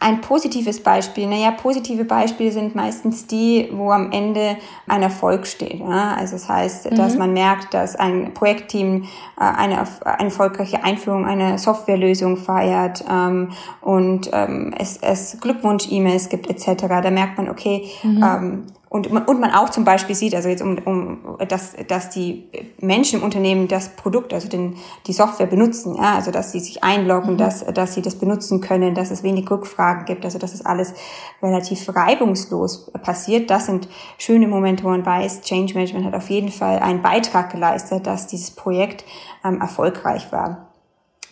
ein 0.00 0.20
positives 0.20 0.82
Beispiel, 0.82 1.26
naja, 1.26 1.50
positive 1.50 2.04
Beispiele 2.04 2.52
sind 2.52 2.74
meistens 2.74 3.26
die, 3.26 3.70
wo 3.72 3.90
am 3.90 4.12
Ende 4.12 4.56
ein 4.86 5.02
Erfolg 5.02 5.46
steht. 5.46 5.80
Ja? 5.80 6.14
Also 6.14 6.34
das 6.34 6.48
heißt, 6.48 6.90
mhm. 6.90 6.96
dass 6.96 7.16
man 7.16 7.32
merkt, 7.32 7.72
dass 7.72 7.96
ein 7.96 8.34
Projektteam 8.34 9.04
äh, 9.04 9.44
eine, 9.44 9.86
eine 10.04 10.24
erfolgreiche 10.24 10.84
Einführung 10.84 11.24
einer 11.24 11.58
Softwarelösung 11.58 12.36
feiert 12.36 13.04
ähm, 13.10 13.52
und 13.80 14.28
ähm, 14.32 14.74
es, 14.78 14.98
es 14.98 15.38
Glückwunsch-E-Mails 15.40 16.28
gibt 16.28 16.50
etc. 16.50 16.86
Da 16.86 17.10
merkt 17.10 17.38
man, 17.38 17.48
okay, 17.48 17.88
mhm. 18.02 18.22
ähm, 18.22 18.66
und, 18.94 19.08
und 19.08 19.40
man 19.40 19.50
auch 19.50 19.70
zum 19.70 19.84
Beispiel 19.84 20.14
sieht, 20.14 20.36
also 20.36 20.48
jetzt 20.48 20.62
um, 20.62 20.78
um 20.84 21.36
dass, 21.48 21.74
dass 21.88 22.10
die 22.10 22.48
Menschen 22.78 23.18
im 23.18 23.24
Unternehmen 23.24 23.66
das 23.66 23.88
Produkt, 23.88 24.32
also 24.32 24.48
den, 24.48 24.76
die 25.08 25.12
Software 25.12 25.48
benutzen, 25.48 25.96
ja, 25.96 26.14
also 26.14 26.30
dass 26.30 26.52
sie 26.52 26.60
sich 26.60 26.84
einloggen, 26.84 27.32
mhm. 27.32 27.38
dass, 27.38 27.64
dass 27.64 27.94
sie 27.94 28.02
das 28.02 28.14
benutzen 28.14 28.60
können, 28.60 28.94
dass 28.94 29.10
es 29.10 29.24
wenig 29.24 29.50
Rückfragen 29.50 30.04
gibt, 30.04 30.24
also 30.24 30.38
dass 30.38 30.54
es 30.54 30.64
alles 30.64 30.94
relativ 31.42 31.88
reibungslos 31.92 32.92
passiert. 33.02 33.50
Das 33.50 33.66
sind 33.66 33.88
schöne 34.16 34.46
Momente, 34.46 34.84
wo 34.84 34.90
man 34.90 35.04
weiß, 35.04 35.40
Change 35.40 35.74
Management 35.74 36.06
hat 36.06 36.14
auf 36.14 36.30
jeden 36.30 36.52
Fall 36.52 36.78
einen 36.78 37.02
Beitrag 37.02 37.50
geleistet, 37.50 38.06
dass 38.06 38.28
dieses 38.28 38.52
Projekt 38.52 39.04
ähm, 39.44 39.60
erfolgreich 39.60 40.30
war. 40.30 40.68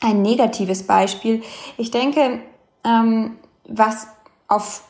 Ein 0.01 0.21
negatives 0.23 0.83
Beispiel. 0.83 1.45
Ich 1.77 1.93
denke, 1.93 2.41
ähm, 2.83 3.37
was 3.69 4.09
auf 4.49 4.83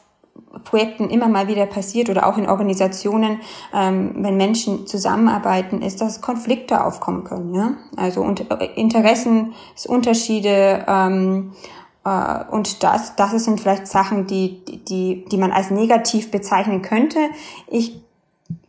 Projekten 0.64 1.10
immer 1.10 1.28
mal 1.28 1.48
wieder 1.48 1.66
passiert 1.66 2.08
oder 2.10 2.26
auch 2.26 2.38
in 2.38 2.48
Organisationen, 2.48 3.40
ähm, 3.74 4.14
wenn 4.16 4.36
Menschen 4.36 4.86
zusammenarbeiten, 4.86 5.82
ist, 5.82 6.00
dass 6.00 6.20
Konflikte 6.20 6.84
aufkommen 6.84 7.24
können. 7.24 7.52
Ja? 7.54 7.72
Also 7.96 8.22
und, 8.22 8.48
äh, 8.50 8.68
Interessensunterschiede 8.76 10.84
ähm, 10.86 11.52
äh, 12.04 12.44
und 12.50 12.82
das, 12.82 13.16
das 13.16 13.44
sind 13.44 13.60
vielleicht 13.60 13.86
Sachen, 13.86 14.26
die, 14.26 14.64
die, 14.64 15.24
die 15.30 15.36
man 15.36 15.52
als 15.52 15.70
negativ 15.70 16.30
bezeichnen 16.30 16.82
könnte. 16.82 17.18
Ich 17.68 18.00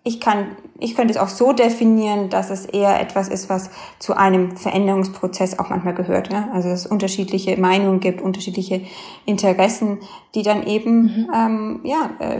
ich 0.04 0.20
kann, 0.20 0.48
ich 0.80 0.96
könnte 0.96 1.14
es 1.14 1.20
auch 1.20 1.30
so 1.30 1.54
definieren, 1.54 2.30
dass 2.30 2.50
es 2.50 2.66
eher 2.66 3.00
etwas 3.00 3.30
ist, 3.30 3.50
was 3.50 3.70
zu 4.00 4.18
einem 4.18 4.58
Veränderungsprozess 4.58 5.60
auch 5.60 5.70
manchmal 5.70 5.94
gehört. 5.94 6.32
Ja? 6.32 6.50
Also 6.54 6.70
es 6.70 6.86
unterschiedliche 6.86 7.60
Meinungen 7.60 8.00
gibt, 8.00 8.22
unterschiedliche 8.22 8.82
Interessen, 9.26 10.00
die 10.36 10.44
dann 10.44 10.68
eben 10.68 11.04
mhm. 11.04 11.28
ähm, 11.34 11.80
ja, 11.84 12.10
äh, 12.20 12.40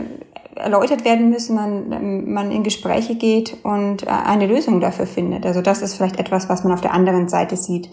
erläutert 0.56 1.04
werden 1.04 1.30
müssen, 1.30 1.56
man, 1.56 2.32
man 2.32 2.50
in 2.50 2.62
Gespräche 2.62 3.14
geht 3.14 3.56
und 3.62 4.04
äh, 4.04 4.10
eine 4.10 4.46
Lösung 4.46 4.80
dafür 4.80 5.06
findet. 5.06 5.46
Also 5.46 5.62
das 5.62 5.82
ist 5.82 5.94
vielleicht 5.94 6.18
etwas, 6.20 6.48
was 6.48 6.64
man 6.64 6.72
auf 6.72 6.80
der 6.80 6.92
anderen 6.92 7.28
Seite 7.28 7.56
sieht. 7.56 7.90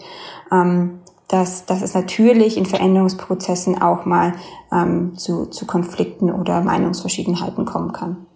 Ähm, 0.52 1.00
dass, 1.28 1.64
dass 1.64 1.80
es 1.80 1.94
natürlich 1.94 2.58
in 2.58 2.66
Veränderungsprozessen 2.66 3.80
auch 3.80 4.04
mal 4.04 4.34
ähm, 4.70 5.16
zu, 5.16 5.46
zu 5.46 5.66
Konflikten 5.66 6.30
oder 6.30 6.60
Meinungsverschiedenheiten 6.60 7.64
kommen 7.64 7.92
kann. 7.92 8.26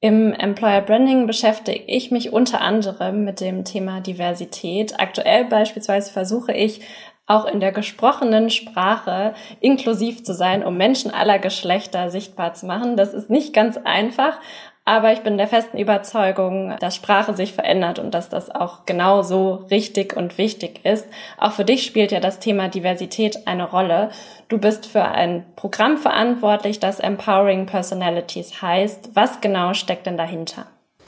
Im 0.00 0.32
Employer 0.32 0.82
Branding 0.82 1.26
beschäftige 1.26 1.82
ich 1.86 2.12
mich 2.12 2.32
unter 2.32 2.60
anderem 2.60 3.24
mit 3.24 3.40
dem 3.40 3.64
Thema 3.64 4.00
Diversität. 4.00 5.00
Aktuell 5.00 5.44
beispielsweise 5.46 6.12
versuche 6.12 6.52
ich 6.52 6.82
auch 7.26 7.46
in 7.46 7.58
der 7.58 7.72
gesprochenen 7.72 8.48
Sprache 8.48 9.34
inklusiv 9.60 10.22
zu 10.22 10.34
sein, 10.34 10.64
um 10.64 10.76
Menschen 10.76 11.12
aller 11.12 11.40
Geschlechter 11.40 12.10
sichtbar 12.10 12.54
zu 12.54 12.66
machen. 12.66 12.96
Das 12.96 13.12
ist 13.12 13.28
nicht 13.28 13.52
ganz 13.52 13.76
einfach, 13.76 14.38
aber 14.88 15.12
ich 15.12 15.20
bin 15.20 15.36
der 15.36 15.48
festen 15.48 15.76
Überzeugung, 15.76 16.74
dass 16.80 16.96
Sprache 16.96 17.36
sich 17.36 17.52
verändert 17.52 17.98
und 17.98 18.14
dass 18.14 18.30
das 18.30 18.50
auch 18.50 18.86
genau 18.86 19.20
so 19.20 19.66
richtig 19.70 20.16
und 20.16 20.38
wichtig 20.38 20.82
ist. 20.82 21.04
Auch 21.36 21.52
für 21.52 21.66
dich 21.66 21.84
spielt 21.84 22.10
ja 22.10 22.20
das 22.20 22.38
Thema 22.38 22.68
Diversität 22.68 23.46
eine 23.46 23.68
Rolle. 23.68 24.08
Du 24.48 24.56
bist 24.56 24.86
für 24.86 25.04
ein 25.04 25.44
Programm 25.56 25.98
verantwortlich, 25.98 26.80
das 26.80 27.00
Empowering 27.00 27.66
Personalities 27.66 28.62
heißt. 28.62 29.10
Was 29.12 29.42
genau 29.42 29.74
steckt 29.74 30.06
denn 30.06 30.16
dahinter? 30.16 30.64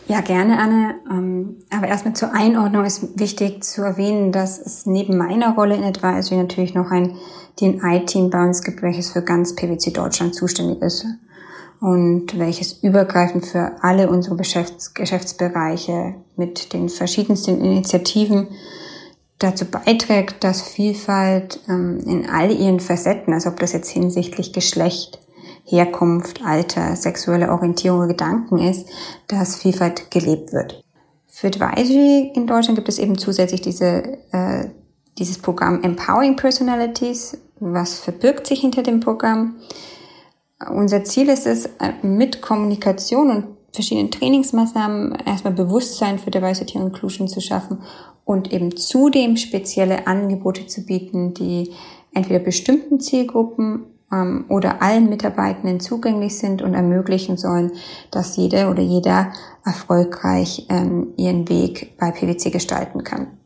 Ja, 0.09 0.21
gerne, 0.21 0.59
Anne. 0.59 0.97
Ähm, 1.11 1.57
aber 1.75 1.89
erstmal 1.89 2.13
zur 2.13 2.35
Einordnung 2.35 2.85
ist 2.85 3.19
wichtig 3.19 3.65
zu 3.65 3.81
erwähnen, 3.81 4.31
dass 4.31 4.59
es 4.59 4.85
neben 4.85 5.17
meiner 5.17 5.55
Rolle 5.55 5.77
in 5.77 5.85
Advisory 5.85 6.37
natürlich 6.39 6.75
noch 6.75 6.91
ein 6.91 7.17
DNI-Team 7.59 8.29
bei 8.29 8.45
uns 8.45 8.63
gibt, 8.63 8.83
welches 8.83 9.11
für 9.11 9.23
ganz 9.23 9.55
PwC 9.57 9.91
Deutschland 9.93 10.35
zuständig 10.35 10.83
ist 10.83 11.07
und 11.81 12.39
welches 12.39 12.75
übergreifend 12.83 13.47
für 13.47 13.73
alle 13.81 14.11
unsere 14.11 14.37
Geschäfts 14.37 14.95
Geschäftsbereiche 14.95 16.15
mit 16.37 16.73
den 16.73 16.89
verschiedensten 16.89 17.61
Initiativen 17.65 18.49
dazu 19.39 19.65
beiträgt, 19.65 20.45
dass 20.45 20.63
Vielfalt 20.63 21.61
ähm, 21.69 22.01
in 22.07 22.29
all 22.29 22.51
ihren 22.51 22.81
Facetten, 22.81 23.33
also 23.33 23.49
ob 23.49 23.59
das 23.59 23.73
jetzt 23.73 23.89
hinsichtlich 23.89 24.53
Geschlecht, 24.53 25.19
Herkunft, 25.65 26.45
Alter, 26.45 26.97
sexuelle 26.97 27.51
Orientierung 27.51 28.01
oder 28.01 28.09
Gedanken 28.09 28.59
ist, 28.59 28.89
dass 29.29 29.57
Vielfalt 29.57 30.11
gelebt 30.11 30.53
wird. 30.53 30.85
Für 31.27 31.47
Advisory 31.47 32.33
in 32.35 32.47
Deutschland 32.47 32.77
gibt 32.77 32.89
es 32.89 32.99
eben 32.99 33.17
zusätzlich 33.17 33.63
diese, 33.63 34.19
äh, 34.33 34.69
dieses 35.19 35.39
Programm 35.39 35.83
Empowering 35.83 36.37
Personalities. 36.37 37.39
Was 37.61 37.99
verbirgt 37.99 38.47
sich 38.47 38.61
hinter 38.61 38.83
dem 38.83 39.01
Programm? 39.01 39.55
Unser 40.69 41.05
Ziel 41.05 41.29
ist 41.29 41.47
es, 41.47 41.67
äh, 41.67 41.93
mit 42.03 42.43
Kommunikation 42.43 43.31
und 43.31 43.45
verschiedenen 43.73 44.11
Trainingsmaßnahmen 44.11 45.15
erstmal 45.25 45.55
Bewusstsein 45.55 46.19
für 46.19 46.31
Diversity 46.31 46.77
und 46.79 46.89
Inclusion 46.89 47.29
zu 47.29 47.41
schaffen 47.41 47.79
und 48.25 48.53
eben 48.53 48.77
zudem 48.77 49.37
spezielle 49.37 50.07
Angebote 50.07 50.67
zu 50.67 50.85
bieten, 50.85 51.35
die 51.35 51.73
entweder 52.13 52.41
bestimmten 52.41 53.01
Zielgruppen 53.01 53.87
ähm, 54.13 54.45
oder 54.49 54.83
allen 54.83 55.09
Mitarbeitenden 55.09 55.81
zugänglich 55.81 56.37
sind 56.37 56.63
und 56.63 56.75
ermöglichen 56.75 57.37
sollen, 57.37 57.73
dass 58.11 58.37
jede 58.37 58.69
oder 58.69 58.83
jeder 58.83 59.33
erfolgreich 59.65 60.67
ähm, 60.69 61.15
ihren 61.17 61.49
Weg 61.49 61.97
bei 61.99 62.11
PwC 62.11 62.51
gestalten 62.51 63.05
kann. 63.05 63.40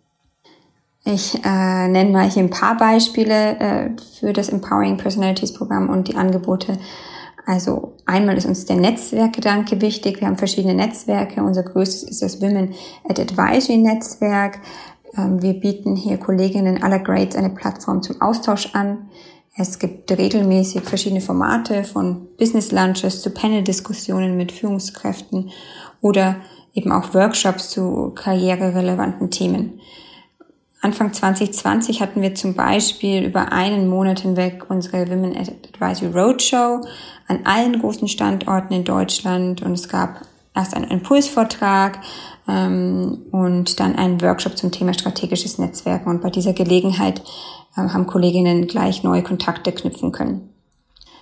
Ich 1.06 1.34
äh, 1.44 1.88
nenne 1.88 2.10
mal 2.10 2.30
hier 2.30 2.42
ein 2.42 2.50
paar 2.50 2.78
Beispiele 2.78 3.58
äh, 3.58 3.90
für 4.18 4.32
das 4.32 4.48
Empowering 4.48 4.96
Personalities 4.96 5.52
Programm 5.52 5.90
und 5.90 6.08
die 6.08 6.16
Angebote. 6.16 6.78
Also 7.44 7.92
einmal 8.06 8.38
ist 8.38 8.46
uns 8.46 8.64
der 8.64 8.76
Netzwerkgedanke 8.76 9.82
wichtig. 9.82 10.20
Wir 10.20 10.28
haben 10.28 10.38
verschiedene 10.38 10.72
Netzwerke. 10.72 11.42
Unser 11.42 11.62
größtes 11.62 12.04
ist 12.04 12.22
das 12.22 12.40
Women 12.40 12.72
at 13.06 13.20
Advisory 13.20 13.76
Netzwerk. 13.76 14.60
Ähm, 15.14 15.42
wir 15.42 15.52
bieten 15.52 15.94
hier 15.94 16.16
Kolleginnen 16.16 16.82
aller 16.82 17.00
Grades 17.00 17.36
eine 17.36 17.50
Plattform 17.50 18.02
zum 18.02 18.22
Austausch 18.22 18.70
an. 18.72 19.10
Es 19.56 19.78
gibt 19.78 20.10
regelmäßig 20.10 20.82
verschiedene 20.82 21.20
Formate 21.20 21.84
von 21.84 22.28
Business 22.38 22.72
Lunches 22.72 23.20
zu 23.20 23.28
Panel-Diskussionen 23.28 24.38
mit 24.38 24.52
Führungskräften 24.52 25.50
oder 26.00 26.36
eben 26.72 26.90
auch 26.92 27.12
Workshops 27.12 27.68
zu 27.68 28.10
karriererelevanten 28.14 29.30
Themen. 29.30 29.80
Anfang 30.84 31.14
2020 31.14 32.02
hatten 32.02 32.20
wir 32.20 32.34
zum 32.34 32.52
Beispiel 32.52 33.24
über 33.24 33.52
einen 33.52 33.88
Monat 33.88 34.20
hinweg 34.20 34.66
unsere 34.68 35.08
Women 35.08 35.34
Advisory 35.34 36.12
Roadshow 36.12 36.82
an 37.26 37.40
allen 37.44 37.80
großen 37.80 38.06
Standorten 38.06 38.74
in 38.74 38.84
Deutschland 38.84 39.62
und 39.62 39.72
es 39.72 39.88
gab 39.88 40.20
erst 40.54 40.74
einen 40.74 40.90
Impulsvortrag 40.90 42.00
ähm, 42.46 43.22
und 43.30 43.80
dann 43.80 43.96
einen 43.96 44.20
Workshop 44.20 44.58
zum 44.58 44.72
Thema 44.72 44.92
strategisches 44.92 45.56
Netzwerken 45.56 46.10
und 46.10 46.20
bei 46.20 46.28
dieser 46.28 46.52
Gelegenheit 46.52 47.22
äh, 47.78 47.80
haben 47.80 48.06
Kolleginnen 48.06 48.66
gleich 48.66 49.02
neue 49.02 49.22
Kontakte 49.22 49.72
knüpfen 49.72 50.12
können. 50.12 50.50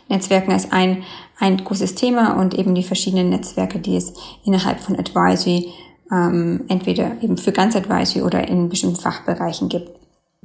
Netzwerken 0.09 0.51
ist 0.51 0.73
ein, 0.73 1.05
ein 1.39 1.59
großes 1.59 1.95
Thema 1.95 2.33
und 2.33 2.55
eben 2.55 2.75
die 2.75 2.83
verschiedenen 2.83 3.31
Netzwerke, 3.31 3.79
die 3.79 3.97
es 3.97 4.13
innerhalb 4.45 4.81
von 4.81 4.99
Advisory 4.99 5.73
ähm, 6.13 6.65
entweder 6.69 7.23
eben 7.23 7.39
für 7.39 7.53
ganz 7.53 7.75
Advisory 7.75 8.23
oder 8.23 8.47
in 8.47 8.69
bestimmten 8.69 9.01
Fachbereichen 9.01 9.69
gibt. 9.69 9.91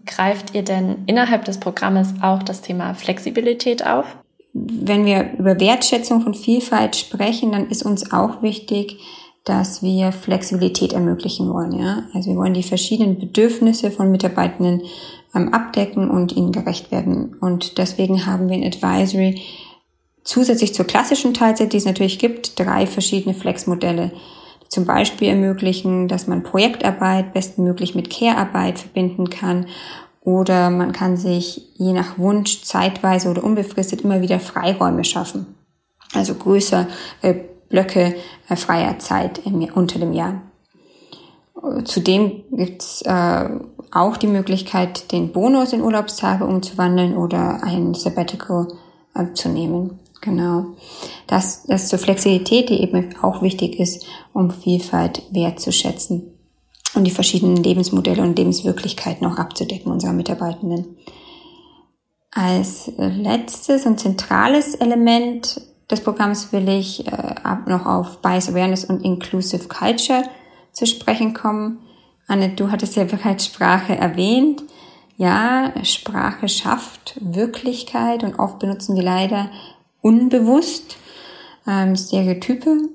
Greift 0.05 0.55
ihr 0.55 0.63
denn 0.63 1.03
innerhalb 1.05 1.43
des 1.45 1.59
Programmes 1.59 2.13
auch 2.21 2.41
das 2.41 2.61
Thema 2.61 2.93
Flexibilität 2.93 3.85
auf? 3.85 4.05
Wenn 4.53 5.05
wir 5.05 5.33
über 5.37 5.59
Wertschätzung 5.59 6.21
von 6.21 6.33
Vielfalt 6.33 6.95
sprechen, 6.95 7.51
dann 7.51 7.69
ist 7.69 7.83
uns 7.83 8.11
auch 8.11 8.41
wichtig, 8.41 8.97
dass 9.43 9.83
wir 9.83 10.11
Flexibilität 10.11 10.93
ermöglichen 10.93 11.51
wollen. 11.53 11.73
Ja? 11.73 12.03
Also 12.13 12.31
wir 12.31 12.37
wollen 12.37 12.53
die 12.53 12.63
verschiedenen 12.63 13.19
Bedürfnisse 13.19 13.91
von 13.91 14.09
Mitarbeitenden 14.09 14.83
ähm, 15.35 15.53
abdecken 15.53 16.09
und 16.09 16.35
ihnen 16.35 16.51
gerecht 16.51 16.91
werden. 16.91 17.35
Und 17.39 17.77
deswegen 17.77 18.25
haben 18.25 18.49
wir 18.49 18.57
in 18.57 18.65
Advisory 18.65 19.41
zusätzlich 20.23 20.73
zur 20.73 20.85
klassischen 20.85 21.33
Teilzeit, 21.33 21.71
die 21.71 21.77
es 21.77 21.85
natürlich 21.85 22.19
gibt, 22.19 22.59
drei 22.59 22.87
verschiedene 22.87 23.33
Flex-Modelle 23.33 24.11
zum 24.69 24.85
Beispiel 24.85 25.29
ermöglichen, 25.29 26.07
dass 26.07 26.27
man 26.27 26.43
Projektarbeit 26.43 27.33
bestmöglich 27.33 27.95
mit 27.95 28.09
Care-Arbeit 28.09 28.79
verbinden 28.79 29.29
kann 29.29 29.67
oder 30.21 30.69
man 30.69 30.91
kann 30.91 31.15
sich 31.15 31.69
je 31.75 31.93
nach 31.93 32.17
Wunsch 32.17 32.63
zeitweise 32.63 33.29
oder 33.29 33.43
unbefristet 33.43 34.01
immer 34.01 34.21
wieder 34.21 34.39
Freiräume 34.39 35.05
schaffen. 35.05 35.55
Also 36.13 36.35
größere 36.35 36.87
äh, 37.21 37.35
Blöcke 37.69 38.15
äh, 38.49 38.55
freier 38.55 38.99
Zeit 38.99 39.39
im, 39.45 39.63
unter 39.73 39.99
dem 39.99 40.13
Jahr. 40.13 40.41
Zudem 41.85 42.43
gibt 42.51 42.81
es 42.81 43.01
äh, 43.03 43.49
auch 43.91 44.17
die 44.17 44.27
Möglichkeit, 44.27 45.11
den 45.11 45.31
Bonus 45.31 45.73
in 45.73 45.81
Urlaubstage 45.81 46.45
umzuwandeln 46.45 47.15
oder 47.15 47.63
ein 47.63 47.93
Sabbatical 47.93 48.67
äh, 49.15 49.33
zu 49.33 49.49
nehmen. 49.49 49.99
Genau. 50.21 50.75
Das, 51.27 51.63
das 51.63 51.89
zur 51.89 51.99
Flexibilität, 51.99 52.69
die 52.69 52.81
eben 52.81 53.15
auch 53.21 53.41
wichtig 53.41 53.79
ist, 53.79 54.05
um 54.33 54.51
Vielfalt 54.51 55.23
wertzuschätzen 55.31 56.33
und 56.95 57.03
die 57.03 57.11
verschiedenen 57.11 57.57
Lebensmodelle 57.57 58.23
und 58.23 58.37
Lebenswirklichkeiten 58.37 59.27
auch 59.27 59.37
abzudecken 59.37 59.91
unserer 59.91 60.13
Mitarbeitenden. 60.13 60.97
Als 62.31 62.91
letztes 62.97 63.85
und 63.85 63.99
zentrales 63.99 64.75
Element 64.75 65.61
des 65.89 66.01
Programms 66.01 66.51
will 66.51 66.67
ich 66.69 67.07
äh, 67.07 67.35
noch 67.65 67.85
auf 67.85 68.21
Bias 68.21 68.49
Awareness 68.49 68.85
und 68.85 69.03
Inclusive 69.03 69.67
Culture 69.67 70.23
zu 70.71 70.85
sprechen 70.85 71.33
kommen. 71.33 71.79
Anne, 72.27 72.49
du 72.49 72.71
hattest 72.71 72.95
ja 72.95 73.03
bereits 73.05 73.45
Sprache 73.45 73.95
erwähnt. 73.95 74.63
Ja, 75.15 75.73
Sprache 75.83 76.47
schafft 76.47 77.17
Wirklichkeit 77.21 78.23
und 78.23 78.37
oft 78.37 78.59
benutzen 78.59 78.95
wir 78.95 79.03
leider 79.03 79.49
unbewusst 80.01 80.97
ähm, 81.67 81.95
Stereotype. 81.95 82.89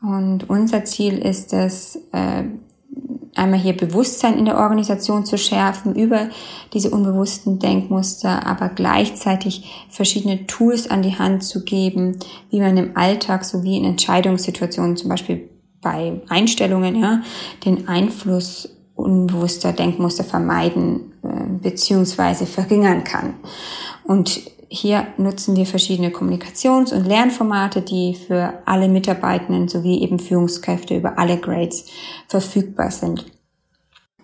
Und 0.00 0.48
unser 0.50 0.84
Ziel 0.84 1.18
ist 1.18 1.52
es, 1.52 1.96
äh, 2.12 2.44
einmal 3.34 3.58
hier 3.58 3.76
Bewusstsein 3.76 4.38
in 4.38 4.44
der 4.44 4.58
Organisation 4.58 5.24
zu 5.26 5.38
schärfen 5.38 5.94
über 5.94 6.28
diese 6.72 6.90
unbewussten 6.90 7.58
Denkmuster, 7.58 8.46
aber 8.46 8.68
gleichzeitig 8.68 9.86
verschiedene 9.90 10.46
Tools 10.46 10.88
an 10.88 11.02
die 11.02 11.18
Hand 11.18 11.42
zu 11.42 11.64
geben, 11.64 12.18
wie 12.50 12.60
man 12.60 12.76
im 12.76 12.96
Alltag 12.96 13.44
sowie 13.44 13.76
in 13.76 13.84
Entscheidungssituationen, 13.84 14.96
zum 14.96 15.08
Beispiel 15.08 15.48
bei 15.80 16.20
Einstellungen, 16.28 16.96
ja, 16.96 17.22
den 17.64 17.88
Einfluss 17.88 18.70
unbewusster 18.94 19.72
Denkmuster 19.72 20.24
vermeiden 20.24 21.12
äh, 21.22 21.58
beziehungsweise 21.60 22.46
verringern 22.46 23.04
kann. 23.04 23.34
Und 24.04 24.40
hier 24.74 25.06
nutzen 25.16 25.56
wir 25.56 25.66
verschiedene 25.66 26.10
Kommunikations- 26.10 26.92
und 26.92 27.06
Lernformate, 27.06 27.80
die 27.80 28.14
für 28.14 28.62
alle 28.66 28.88
Mitarbeitenden 28.88 29.68
sowie 29.68 30.02
eben 30.02 30.18
Führungskräfte 30.18 30.96
über 30.96 31.18
alle 31.18 31.38
Grades 31.38 31.90
verfügbar 32.28 32.90
sind. 32.90 33.24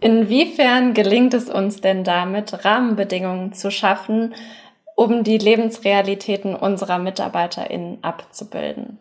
Inwiefern 0.00 0.94
gelingt 0.94 1.34
es 1.34 1.48
uns 1.48 1.80
denn 1.80 2.04
damit, 2.04 2.64
Rahmenbedingungen 2.64 3.52
zu 3.52 3.70
schaffen, 3.70 4.34
um 4.96 5.24
die 5.24 5.38
Lebensrealitäten 5.38 6.54
unserer 6.54 6.98
MitarbeiterInnen 6.98 8.02
abzubilden? 8.02 8.98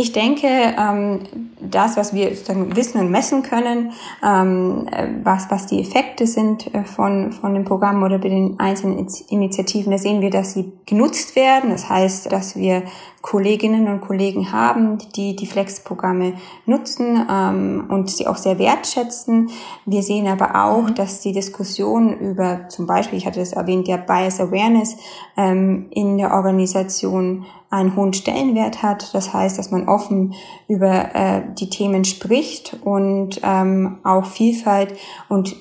Ich 0.00 0.12
denke, 0.12 0.46
ähm, 0.46 1.22
das, 1.60 1.96
was 1.96 2.14
wir 2.14 2.30
wissen 2.30 3.00
und 3.00 3.10
messen 3.10 3.42
können, 3.42 3.90
ähm, 4.24 4.86
äh, 4.92 5.08
was, 5.24 5.50
was 5.50 5.66
die 5.66 5.80
Effekte 5.80 6.24
sind 6.24 6.72
äh, 6.72 6.84
von, 6.84 7.32
von 7.32 7.52
dem 7.52 7.64
Programm 7.64 8.04
oder 8.04 8.18
bei 8.18 8.28
den 8.28 8.60
einzelnen 8.60 9.08
Initiativen, 9.28 9.90
da 9.90 9.98
sehen 9.98 10.20
wir, 10.20 10.30
dass 10.30 10.52
sie 10.52 10.72
genutzt 10.86 11.34
werden. 11.34 11.70
Das 11.70 11.88
heißt, 11.88 12.30
dass 12.30 12.54
wir 12.54 12.84
Kolleginnen 13.20 13.88
und 13.88 14.00
Kollegen 14.00 14.52
haben, 14.52 14.98
die 15.16 15.34
die 15.34 15.46
Flex-Programme 15.46 16.34
nutzen 16.66 17.26
ähm, 17.28 17.86
und 17.88 18.10
sie 18.10 18.26
auch 18.26 18.36
sehr 18.36 18.58
wertschätzen. 18.58 19.50
Wir 19.86 20.02
sehen 20.02 20.28
aber 20.28 20.64
auch, 20.64 20.88
mhm. 20.88 20.94
dass 20.94 21.20
die 21.20 21.32
Diskussion 21.32 22.16
über 22.18 22.68
zum 22.68 22.86
Beispiel, 22.86 23.18
ich 23.18 23.26
hatte 23.26 23.40
das 23.40 23.52
erwähnt, 23.52 23.88
der 23.88 23.98
Bias 23.98 24.40
Awareness 24.40 24.96
ähm, 25.36 25.86
in 25.90 26.16
der 26.16 26.32
Organisation 26.32 27.44
einen 27.70 27.96
hohen 27.96 28.12
Stellenwert 28.12 28.82
hat. 28.82 29.12
Das 29.14 29.34
heißt, 29.34 29.58
dass 29.58 29.70
man 29.70 29.88
offen 29.88 30.34
über 30.68 31.14
äh, 31.14 31.42
die 31.58 31.70
Themen 31.70 32.04
spricht 32.04 32.76
und 32.84 33.40
ähm, 33.42 33.98
auch 34.04 34.26
Vielfalt 34.26 34.94
und 35.28 35.56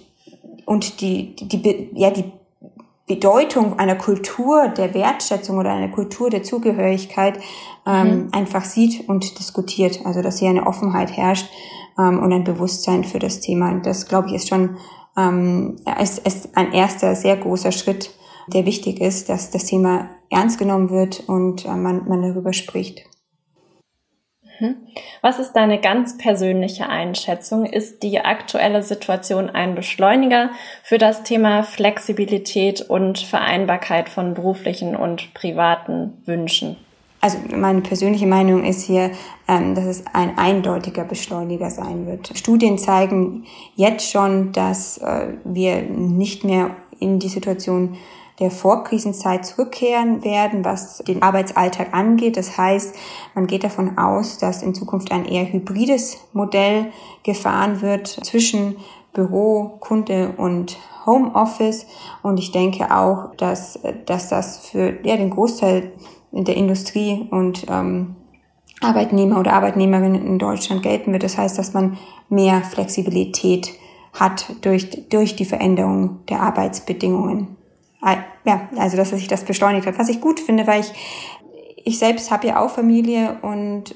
und 0.65 0.99
die, 0.99 1.33
die, 1.33 1.89
ja, 1.93 2.11
die 2.11 2.25
Bedeutung 3.07 3.79
einer 3.79 3.95
Kultur 3.95 4.67
der 4.67 4.93
Wertschätzung 4.93 5.57
oder 5.57 5.71
einer 5.71 5.89
Kultur 5.89 6.29
der 6.29 6.43
Zugehörigkeit 6.43 7.39
ähm, 7.85 8.07
mhm. 8.07 8.29
einfach 8.33 8.65
sieht 8.65 9.07
und 9.07 9.39
diskutiert. 9.39 10.05
Also 10.05 10.21
dass 10.21 10.39
hier 10.39 10.49
eine 10.49 10.67
Offenheit 10.67 11.15
herrscht 11.15 11.49
ähm, 11.97 12.19
und 12.21 12.33
ein 12.33 12.43
Bewusstsein 12.43 13.05
für 13.05 13.19
das 13.19 13.39
Thema. 13.39 13.71
Und 13.71 13.85
das, 13.85 14.07
glaube 14.07 14.27
ich, 14.27 14.33
ist 14.33 14.49
schon 14.49 14.75
ähm, 15.17 15.77
ist, 16.01 16.19
ist 16.19 16.55
ein 16.55 16.73
erster 16.73 17.15
sehr 17.15 17.37
großer 17.37 17.71
Schritt, 17.71 18.11
der 18.47 18.65
wichtig 18.65 19.01
ist, 19.01 19.29
dass 19.29 19.51
das 19.51 19.65
Thema 19.65 20.09
ernst 20.29 20.59
genommen 20.59 20.89
wird 20.89 21.23
und 21.27 21.65
äh, 21.65 21.75
man, 21.75 22.07
man 22.07 22.21
darüber 22.21 22.53
spricht. 22.53 23.05
Mhm. 24.59 24.75
Was 25.21 25.39
ist 25.39 25.53
deine 25.53 25.79
ganz 25.79 26.17
persönliche 26.17 26.89
Einschätzung? 26.89 27.65
Ist 27.65 28.03
die 28.03 28.19
aktuelle 28.19 28.83
Situation 28.83 29.49
ein 29.49 29.75
Beschleuniger 29.75 30.49
für 30.83 30.97
das 30.97 31.23
Thema 31.23 31.63
Flexibilität 31.63 32.81
und 32.81 33.19
Vereinbarkeit 33.19 34.09
von 34.09 34.33
beruflichen 34.33 34.95
und 34.95 35.33
privaten 35.33 36.21
Wünschen? 36.25 36.77
Also 37.19 37.39
meine 37.55 37.81
persönliche 37.81 38.27
Meinung 38.27 38.63
ist 38.63 38.83
hier, 38.83 39.11
ähm, 39.47 39.73
dass 39.73 39.85
es 39.85 40.03
ein 40.13 40.37
eindeutiger 40.37 41.03
Beschleuniger 41.03 41.71
sein 41.71 42.05
wird. 42.05 42.31
Studien 42.37 42.77
zeigen 42.77 43.45
jetzt 43.75 44.11
schon, 44.11 44.51
dass 44.51 44.99
äh, 44.99 45.33
wir 45.43 45.81
nicht 45.81 46.43
mehr 46.43 46.75
in 46.99 47.19
die 47.19 47.29
Situation 47.29 47.97
der 48.39 48.51
Vorkrisenzeit 48.51 49.45
zurückkehren 49.45 50.23
werden, 50.23 50.63
was 50.63 50.99
den 50.99 51.23
Arbeitsalltag 51.23 51.93
angeht. 51.93 52.37
Das 52.37 52.57
heißt, 52.57 52.95
man 53.33 53.47
geht 53.47 53.63
davon 53.63 53.97
aus, 53.97 54.37
dass 54.37 54.61
in 54.61 54.75
Zukunft 54.75 55.11
ein 55.11 55.25
eher 55.25 55.51
hybrides 55.51 56.19
Modell 56.33 56.91
gefahren 57.23 57.81
wird 57.81 58.07
zwischen 58.07 58.77
Büro, 59.13 59.77
Kunde 59.79 60.33
und 60.37 60.77
Homeoffice. 61.05 61.87
Und 62.21 62.37
ich 62.37 62.51
denke 62.51 62.95
auch, 62.95 63.35
dass, 63.37 63.79
dass 64.05 64.29
das 64.29 64.59
für 64.59 65.03
ja, 65.03 65.17
den 65.17 65.31
Großteil 65.31 65.91
der 66.31 66.55
Industrie 66.55 67.27
und 67.31 67.65
ähm, 67.69 68.15
Arbeitnehmer 68.81 69.39
oder 69.39 69.53
Arbeitnehmerinnen 69.53 70.23
in 70.23 70.37
Deutschland 70.37 70.83
gelten 70.83 71.11
wird. 71.11 71.23
Das 71.23 71.39
heißt, 71.39 71.57
dass 71.57 71.73
man 71.73 71.97
mehr 72.29 72.61
Flexibilität 72.61 73.73
hat 74.13 74.53
durch, 74.61 75.09
durch 75.09 75.35
die 75.35 75.45
Veränderung 75.45 76.19
der 76.29 76.41
Arbeitsbedingungen 76.41 77.56
ja, 78.45 78.69
also 78.77 78.97
dass 78.97 79.09
sich 79.09 79.27
das 79.27 79.43
beschleunigt 79.43 79.87
hat. 79.87 79.99
Was 79.99 80.09
ich 80.09 80.21
gut 80.21 80.39
finde, 80.39 80.67
weil 80.67 80.81
ich, 80.81 80.93
ich 81.83 81.99
selbst 81.99 82.31
habe 82.31 82.47
ja 82.47 82.59
auch 82.59 82.69
Familie 82.69 83.37
und 83.41 83.95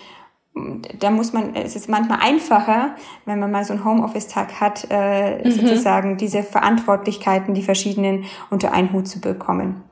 da 1.00 1.12
muss 1.12 1.32
man, 1.32 1.56
es 1.56 1.76
ist 1.76 1.88
manchmal 1.88 2.20
einfacher, 2.22 2.96
wenn 3.26 3.40
man 3.40 3.52
mal 3.52 3.64
so 3.64 3.74
einen 3.74 3.86
Homeoffice-Tag 3.86 4.60
hat, 4.60 4.86
äh, 4.90 5.46
mhm. 5.46 5.52
sozusagen 5.52 6.18
diese 6.18 6.44
Verantwortlichkeiten, 6.44 7.54
die 7.54 7.64
verschiedenen 7.64 8.26
unter 8.50 8.74
einen 8.74 8.92
Hut 8.92 9.08
zu 9.08 9.22
bekommen. 9.22 9.84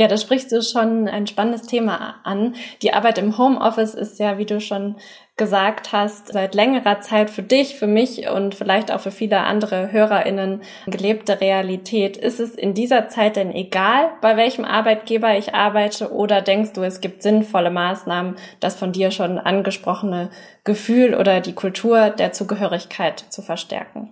Ja, 0.00 0.08
da 0.08 0.16
sprichst 0.16 0.50
du 0.50 0.62
schon 0.62 1.08
ein 1.08 1.26
spannendes 1.26 1.64
Thema 1.64 2.20
an. 2.24 2.54
Die 2.80 2.94
Arbeit 2.94 3.18
im 3.18 3.36
Homeoffice 3.36 3.92
ist 3.92 4.18
ja, 4.18 4.38
wie 4.38 4.46
du 4.46 4.58
schon 4.58 4.96
gesagt 5.36 5.92
hast, 5.92 6.28
seit 6.32 6.54
längerer 6.54 7.02
Zeit 7.02 7.28
für 7.28 7.42
dich, 7.42 7.74
für 7.74 7.86
mich 7.86 8.26
und 8.30 8.54
vielleicht 8.54 8.90
auch 8.92 9.00
für 9.00 9.10
viele 9.10 9.40
andere 9.40 9.92
HörerInnen 9.92 10.62
gelebte 10.86 11.42
Realität. 11.42 12.16
Ist 12.16 12.40
es 12.40 12.54
in 12.54 12.72
dieser 12.72 13.08
Zeit 13.08 13.36
denn 13.36 13.54
egal, 13.54 14.08
bei 14.22 14.38
welchem 14.38 14.64
Arbeitgeber 14.64 15.36
ich 15.36 15.54
arbeite 15.54 16.14
oder 16.14 16.40
denkst 16.40 16.72
du, 16.72 16.82
es 16.82 17.02
gibt 17.02 17.22
sinnvolle 17.22 17.70
Maßnahmen, 17.70 18.36
das 18.58 18.76
von 18.76 18.92
dir 18.92 19.10
schon 19.10 19.36
angesprochene 19.36 20.30
Gefühl 20.64 21.14
oder 21.14 21.42
die 21.42 21.54
Kultur 21.54 22.08
der 22.08 22.32
Zugehörigkeit 22.32 23.20
zu 23.28 23.42
verstärken? 23.42 24.08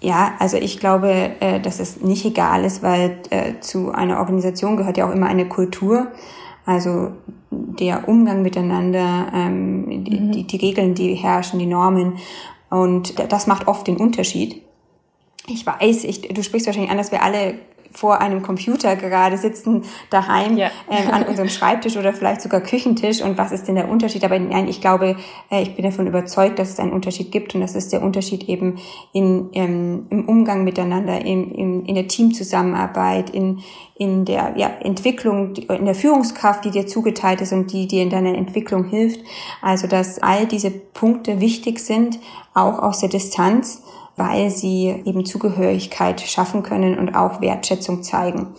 Ja, 0.00 0.34
also 0.38 0.56
ich 0.56 0.80
glaube, 0.80 1.32
äh, 1.40 1.60
dass 1.60 1.78
es 1.78 2.00
nicht 2.00 2.24
egal 2.24 2.64
ist, 2.64 2.82
weil 2.82 3.18
äh, 3.28 3.60
zu 3.60 3.92
einer 3.92 4.18
Organisation 4.18 4.76
gehört 4.76 4.96
ja 4.96 5.06
auch 5.06 5.14
immer 5.14 5.26
eine 5.26 5.46
Kultur. 5.46 6.08
Also 6.64 7.12
der 7.50 8.08
Umgang 8.08 8.42
miteinander, 8.42 9.30
ähm, 9.34 10.04
die, 10.04 10.20
mhm. 10.20 10.32
die, 10.32 10.46
die 10.46 10.56
Regeln, 10.56 10.94
die 10.94 11.14
herrschen, 11.14 11.58
die 11.58 11.66
Normen. 11.66 12.14
Und 12.70 13.18
das 13.30 13.46
macht 13.46 13.68
oft 13.68 13.86
den 13.86 13.96
Unterschied. 13.96 14.62
Ich 15.46 15.66
weiß, 15.66 16.04
ich, 16.04 16.22
du 16.22 16.42
sprichst 16.42 16.66
wahrscheinlich 16.66 16.90
an, 16.90 16.98
dass 16.98 17.12
wir 17.12 17.22
alle 17.22 17.54
vor 17.92 18.20
einem 18.20 18.42
Computer 18.42 18.96
gerade 18.96 19.36
sitzen, 19.36 19.82
daheim 20.10 20.56
ja. 20.56 20.70
äh, 20.88 21.10
an 21.10 21.24
unserem 21.24 21.48
Schreibtisch 21.60 21.96
oder 21.96 22.12
vielleicht 22.12 22.40
sogar 22.40 22.60
Küchentisch 22.60 23.22
und 23.22 23.38
was 23.38 23.52
ist 23.52 23.68
denn 23.68 23.74
der 23.74 23.88
Unterschied? 23.88 24.24
Aber 24.24 24.38
nein, 24.38 24.68
ich 24.68 24.80
glaube, 24.80 25.16
äh, 25.50 25.62
ich 25.62 25.74
bin 25.74 25.84
davon 25.84 26.06
überzeugt, 26.06 26.58
dass 26.58 26.70
es 26.70 26.78
einen 26.78 26.92
Unterschied 26.92 27.32
gibt 27.32 27.54
und 27.54 27.60
das 27.60 27.74
ist 27.74 27.92
der 27.92 28.02
Unterschied 28.02 28.48
eben 28.48 28.78
in, 29.12 29.50
ähm, 29.52 30.06
im 30.10 30.28
Umgang 30.28 30.64
miteinander, 30.64 31.20
in, 31.20 31.50
in, 31.52 31.84
in 31.86 31.94
der 31.94 32.08
Teamzusammenarbeit, 32.08 33.30
in, 33.30 33.60
in 33.96 34.24
der 34.24 34.54
ja, 34.56 34.68
Entwicklung, 34.80 35.54
in 35.54 35.84
der 35.84 35.94
Führungskraft, 35.94 36.64
die 36.64 36.70
dir 36.70 36.86
zugeteilt 36.86 37.40
ist 37.40 37.52
und 37.52 37.72
die 37.72 37.86
dir 37.86 38.02
in 38.02 38.10
deiner 38.10 38.34
Entwicklung 38.34 38.84
hilft. 38.84 39.20
Also, 39.60 39.86
dass 39.86 40.20
all 40.20 40.46
diese 40.46 40.70
Punkte 40.70 41.40
wichtig 41.40 41.80
sind, 41.80 42.18
auch 42.54 42.78
aus 42.78 43.00
der 43.00 43.08
Distanz 43.08 43.82
weil 44.16 44.50
sie 44.50 45.02
eben 45.04 45.24
Zugehörigkeit 45.24 46.20
schaffen 46.20 46.62
können 46.62 46.98
und 46.98 47.14
auch 47.14 47.40
Wertschätzung 47.40 48.02
zeigen. 48.02 48.54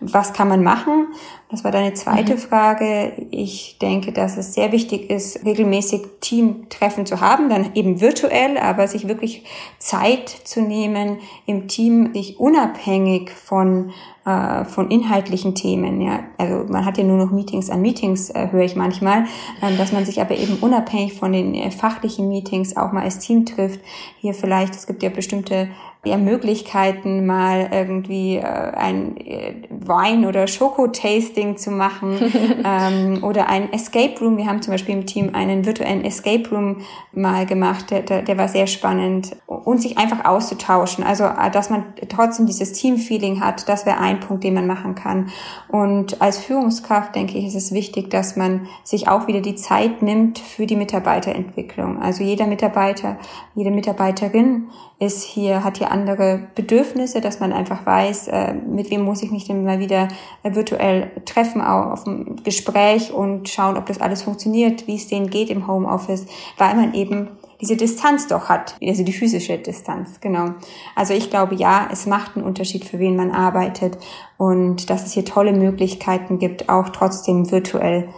Was 0.00 0.32
kann 0.32 0.48
man 0.48 0.62
machen? 0.62 1.08
Das 1.52 1.64
war 1.64 1.70
deine 1.70 1.92
zweite 1.92 2.34
mhm. 2.34 2.38
Frage. 2.38 3.12
Ich 3.30 3.76
denke, 3.78 4.10
dass 4.10 4.38
es 4.38 4.54
sehr 4.54 4.72
wichtig 4.72 5.10
ist, 5.10 5.44
regelmäßig 5.44 6.00
Teamtreffen 6.22 7.04
zu 7.04 7.20
haben, 7.20 7.50
dann 7.50 7.74
eben 7.74 8.00
virtuell, 8.00 8.56
aber 8.56 8.88
sich 8.88 9.06
wirklich 9.06 9.44
Zeit 9.78 10.30
zu 10.30 10.62
nehmen 10.62 11.18
im 11.44 11.68
Team, 11.68 12.14
sich 12.14 12.40
unabhängig 12.40 13.30
von 13.30 13.92
äh, 14.24 14.64
von 14.64 14.90
inhaltlichen 14.90 15.54
Themen. 15.54 16.00
Ja, 16.00 16.20
also 16.38 16.64
man 16.72 16.84
hat 16.84 16.96
ja 16.96 17.04
nur 17.04 17.18
noch 17.18 17.32
Meetings 17.32 17.70
an 17.70 17.82
Meetings, 17.82 18.30
äh, 18.30 18.48
höre 18.52 18.62
ich 18.62 18.76
manchmal, 18.76 19.24
ähm, 19.60 19.76
dass 19.76 19.92
man 19.92 20.04
sich 20.04 20.20
aber 20.20 20.36
eben 20.36 20.58
unabhängig 20.60 21.14
von 21.14 21.32
den 21.32 21.54
äh, 21.54 21.70
fachlichen 21.70 22.28
Meetings 22.28 22.76
auch 22.76 22.92
mal 22.92 23.02
als 23.02 23.18
Team 23.18 23.44
trifft. 23.44 23.80
Hier 24.20 24.32
vielleicht, 24.32 24.74
es 24.74 24.86
gibt 24.86 25.02
ja 25.02 25.10
bestimmte 25.10 25.68
ja, 26.04 26.16
Möglichkeiten, 26.16 27.26
mal 27.26 27.68
irgendwie 27.70 28.36
äh, 28.36 28.42
ein 28.42 29.16
äh, 29.18 29.54
Wein- 29.70 30.26
oder 30.26 30.48
Schokotasting 30.48 31.56
zu 31.56 31.70
machen 31.70 32.18
ähm, 32.64 33.22
oder 33.22 33.48
ein 33.48 33.72
Escape 33.72 34.18
Room. 34.20 34.36
Wir 34.36 34.46
haben 34.46 34.62
zum 34.62 34.72
Beispiel 34.72 34.96
im 34.96 35.06
Team 35.06 35.30
einen 35.32 35.64
virtuellen 35.64 36.04
Escape 36.04 36.50
Room 36.50 36.78
mal 37.12 37.46
gemacht, 37.46 37.92
der, 37.92 38.02
der, 38.02 38.22
der 38.22 38.36
war 38.36 38.48
sehr 38.48 38.66
spannend 38.66 39.36
und 39.46 39.80
sich 39.80 39.96
einfach 39.96 40.24
auszutauschen. 40.24 41.04
Also, 41.04 41.22
äh, 41.22 41.52
dass 41.52 41.70
man 41.70 41.84
trotzdem 42.08 42.46
dieses 42.46 42.72
Team-Feeling 42.72 43.40
hat, 43.40 43.68
das 43.68 43.86
wäre 43.86 43.98
ein 43.98 44.18
Punkt, 44.18 44.42
den 44.42 44.54
man 44.54 44.66
machen 44.66 44.96
kann. 44.96 45.28
Und 45.68 46.20
als 46.20 46.38
Führungskraft, 46.38 47.14
denke 47.14 47.38
ich, 47.38 47.46
ist 47.46 47.54
es 47.54 47.72
wichtig, 47.72 48.10
dass 48.10 48.34
man 48.34 48.66
sich 48.82 49.06
auch 49.06 49.28
wieder 49.28 49.40
die 49.40 49.54
Zeit 49.54 50.02
nimmt 50.02 50.40
für 50.40 50.66
die 50.66 50.74
Mitarbeiterentwicklung. 50.74 52.02
Also 52.02 52.24
jeder 52.24 52.48
Mitarbeiter, 52.48 53.18
jede 53.54 53.70
Mitarbeiterin 53.70 54.68
ist 54.98 55.22
hier, 55.22 55.62
hat 55.62 55.78
hier 55.78 55.91
andere 55.92 56.48
Bedürfnisse, 56.54 57.20
dass 57.20 57.38
man 57.38 57.52
einfach 57.52 57.86
weiß, 57.86 58.28
äh, 58.28 58.54
mit 58.54 58.90
wem 58.90 59.02
muss 59.02 59.22
ich 59.22 59.30
mich 59.30 59.46
denn 59.46 59.64
mal 59.64 59.78
wieder 59.78 60.08
äh, 60.42 60.54
virtuell 60.54 61.10
treffen, 61.24 61.60
auch 61.60 61.92
auf 61.92 62.04
dem 62.04 62.42
Gespräch 62.42 63.12
und 63.12 63.48
schauen, 63.48 63.76
ob 63.76 63.86
das 63.86 64.00
alles 64.00 64.22
funktioniert, 64.22 64.86
wie 64.86 64.96
es 64.96 65.06
denen 65.06 65.30
geht 65.30 65.50
im 65.50 65.66
Homeoffice, 65.66 66.26
weil 66.58 66.74
man 66.74 66.94
eben 66.94 67.28
diese 67.60 67.76
Distanz 67.76 68.26
doch 68.26 68.48
hat, 68.48 68.76
also 68.82 69.04
die 69.04 69.12
physische 69.12 69.56
Distanz, 69.56 70.20
genau. 70.20 70.54
Also 70.96 71.14
ich 71.14 71.30
glaube, 71.30 71.54
ja, 71.54 71.88
es 71.92 72.06
macht 72.06 72.36
einen 72.36 72.44
Unterschied, 72.44 72.84
für 72.84 72.98
wen 72.98 73.14
man 73.14 73.30
arbeitet 73.30 73.98
und 74.36 74.90
dass 74.90 75.06
es 75.06 75.12
hier 75.12 75.24
tolle 75.24 75.52
Möglichkeiten 75.52 76.40
gibt, 76.40 76.68
auch 76.68 76.88
trotzdem 76.88 77.52
virtuell 77.52 78.08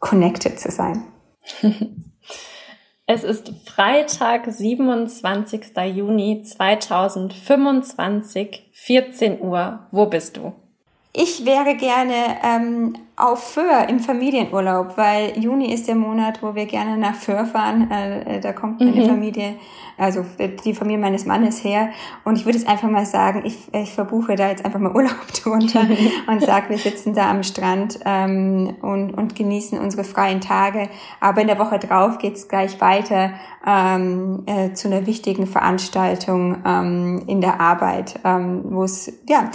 connected 0.00 0.60
zu 0.60 0.70
sein. 0.70 1.04
Es 3.12 3.24
ist 3.24 3.52
Freitag, 3.66 4.46
27. 4.46 5.76
Juni 5.96 6.44
2025, 6.44 8.68
14 8.70 9.40
Uhr. 9.40 9.88
Wo 9.90 10.06
bist 10.06 10.36
du? 10.36 10.52
Ich 11.12 11.44
wäre 11.44 11.74
gerne 11.74 12.14
ähm, 12.44 12.94
auf 13.16 13.54
Föhr 13.54 13.88
im 13.88 13.98
Familienurlaub, 13.98 14.96
weil 14.96 15.36
Juni 15.40 15.74
ist 15.74 15.88
der 15.88 15.96
Monat, 15.96 16.40
wo 16.40 16.54
wir 16.54 16.66
gerne 16.66 16.96
nach 16.96 17.16
Föhr 17.16 17.46
fahren. 17.46 17.90
Äh, 17.90 18.36
äh 18.36 18.40
da 18.40 18.52
kommt 18.52 18.78
meine 18.78 19.02
mhm. 19.02 19.06
Familie, 19.06 19.56
also 19.98 20.24
die 20.64 20.72
Familie 20.72 20.98
meines 20.98 21.26
Mannes 21.26 21.64
her. 21.64 21.88
Und 22.24 22.36
ich 22.36 22.44
würde 22.44 22.58
jetzt 22.58 22.68
einfach 22.68 22.88
mal 22.88 23.06
sagen, 23.06 23.42
ich, 23.44 23.58
ich 23.74 23.92
verbuche 23.92 24.36
da 24.36 24.50
jetzt 24.50 24.64
einfach 24.64 24.78
mal 24.78 24.92
Urlaub 24.94 25.26
drunter 25.42 25.84
und 26.28 26.42
sage, 26.42 26.70
wir 26.70 26.78
sitzen 26.78 27.12
da 27.12 27.28
am 27.28 27.42
Strand 27.42 27.98
ähm, 28.04 28.76
und, 28.80 29.12
und 29.12 29.34
genießen 29.34 29.80
unsere 29.80 30.04
freien 30.04 30.40
Tage. 30.40 30.88
Aber 31.18 31.40
in 31.40 31.48
der 31.48 31.58
Woche 31.58 31.80
drauf 31.80 32.18
geht's 32.18 32.46
gleich 32.46 32.80
weiter 32.80 33.32
ähm, 33.66 34.44
äh, 34.46 34.74
zu 34.74 34.86
einer 34.86 35.08
wichtigen 35.08 35.48
Veranstaltung 35.48 36.62
ähm, 36.64 37.24
in 37.26 37.40
der 37.40 37.60
Arbeit, 37.60 38.20
ähm, 38.24 38.62
wo 38.66 38.84
es 38.84 39.12
ja 39.28 39.50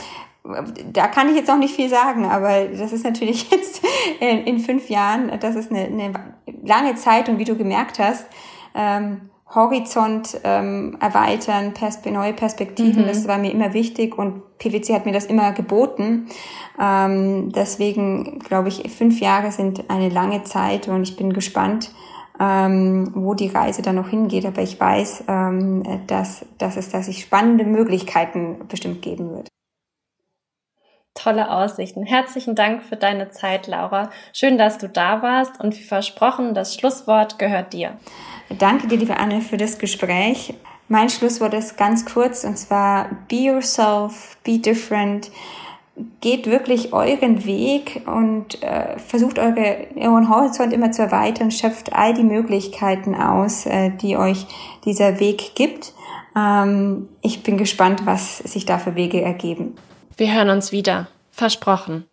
da 0.91 1.07
kann 1.07 1.29
ich 1.29 1.35
jetzt 1.35 1.47
noch 1.47 1.57
nicht 1.57 1.75
viel 1.75 1.89
sagen, 1.89 2.25
aber 2.25 2.65
das 2.65 2.93
ist 2.93 3.03
natürlich 3.03 3.49
jetzt 3.51 3.81
in, 4.19 4.59
fünf 4.59 4.89
Jahren, 4.89 5.31
das 5.39 5.55
ist 5.55 5.71
eine, 5.71 5.85
eine, 5.85 6.13
lange 6.63 6.95
Zeit 6.95 7.29
und 7.29 7.39
wie 7.39 7.45
du 7.45 7.55
gemerkt 7.55 7.99
hast, 7.99 8.25
ähm, 8.75 9.29
Horizont 9.53 10.39
ähm, 10.43 10.97
erweitern, 10.99 11.73
Perspe 11.73 12.11
neue 12.11 12.33
Perspektiven, 12.33 13.03
mhm. 13.03 13.07
das 13.07 13.27
war 13.27 13.37
mir 13.37 13.51
immer 13.51 13.73
wichtig 13.73 14.17
und 14.17 14.57
PwC 14.57 14.93
hat 14.93 15.05
mir 15.05 15.13
das 15.13 15.25
immer 15.25 15.51
geboten. 15.51 16.27
Ähm, 16.81 17.51
deswegen 17.51 18.39
glaube 18.39 18.69
ich, 18.69 18.91
fünf 18.91 19.19
Jahre 19.19 19.51
sind 19.51 19.89
eine 19.89 20.09
lange 20.09 20.43
Zeit 20.43 20.87
und 20.87 21.03
ich 21.03 21.15
bin 21.15 21.31
gespannt, 21.31 21.91
ähm, 22.39 23.11
wo 23.13 23.33
die 23.33 23.47
Reise 23.47 23.81
dann 23.81 23.95
noch 23.95 24.09
hingeht. 24.09 24.45
Aber 24.45 24.61
ich 24.61 24.79
weiß, 24.79 25.25
ähm, 25.27 25.83
dass, 26.07 26.45
dass 26.57 26.75
es, 26.75 26.89
dass 26.89 27.05
sich 27.05 27.21
spannende 27.21 27.65
Möglichkeiten 27.65 28.67
bestimmt 28.67 29.01
geben 29.01 29.29
wird. 29.29 29.47
Tolle 31.15 31.49
Aussichten. 31.49 32.03
Herzlichen 32.03 32.55
Dank 32.55 32.83
für 32.83 32.97
deine 32.97 33.31
Zeit, 33.31 33.67
Laura. 33.67 34.11
Schön, 34.33 34.57
dass 34.57 34.77
du 34.77 34.89
da 34.89 35.21
warst 35.21 35.59
und 35.61 35.77
wie 35.79 35.83
versprochen, 35.83 36.53
das 36.53 36.75
Schlusswort 36.75 37.39
gehört 37.39 37.73
dir. 37.73 37.97
Danke 38.59 38.87
dir, 38.87 38.97
liebe 38.97 39.17
Anne, 39.17 39.41
für 39.41 39.57
das 39.57 39.79
Gespräch. 39.79 40.53
Mein 40.87 41.09
Schlusswort 41.09 41.53
ist 41.53 41.77
ganz 41.77 42.05
kurz 42.05 42.43
und 42.43 42.57
zwar 42.57 43.09
be 43.29 43.37
yourself, 43.37 44.37
be 44.43 44.59
different. 44.59 45.31
Geht 46.19 46.47
wirklich 46.47 46.91
euren 46.91 47.45
Weg 47.45 48.03
und 48.05 48.61
äh, 48.61 48.99
versucht 48.99 49.39
eure, 49.39 49.87
euren 49.95 50.29
Horizont 50.29 50.73
immer 50.73 50.91
zu 50.91 51.01
erweitern, 51.01 51.49
schöpft 51.49 51.93
all 51.93 52.13
die 52.13 52.23
Möglichkeiten 52.23 53.15
aus, 53.15 53.65
äh, 53.65 53.91
die 53.91 54.17
euch 54.17 54.45
dieser 54.83 55.21
Weg 55.21 55.55
gibt. 55.55 55.93
Ähm, 56.37 57.07
ich 57.21 57.41
bin 57.41 57.57
gespannt, 57.57 58.05
was 58.05 58.39
sich 58.39 58.65
da 58.65 58.77
für 58.77 58.95
Wege 58.95 59.21
ergeben. 59.21 59.77
Wir 60.17 60.33
hören 60.33 60.49
uns 60.49 60.71
wieder. 60.71 61.07
Versprochen. 61.31 62.05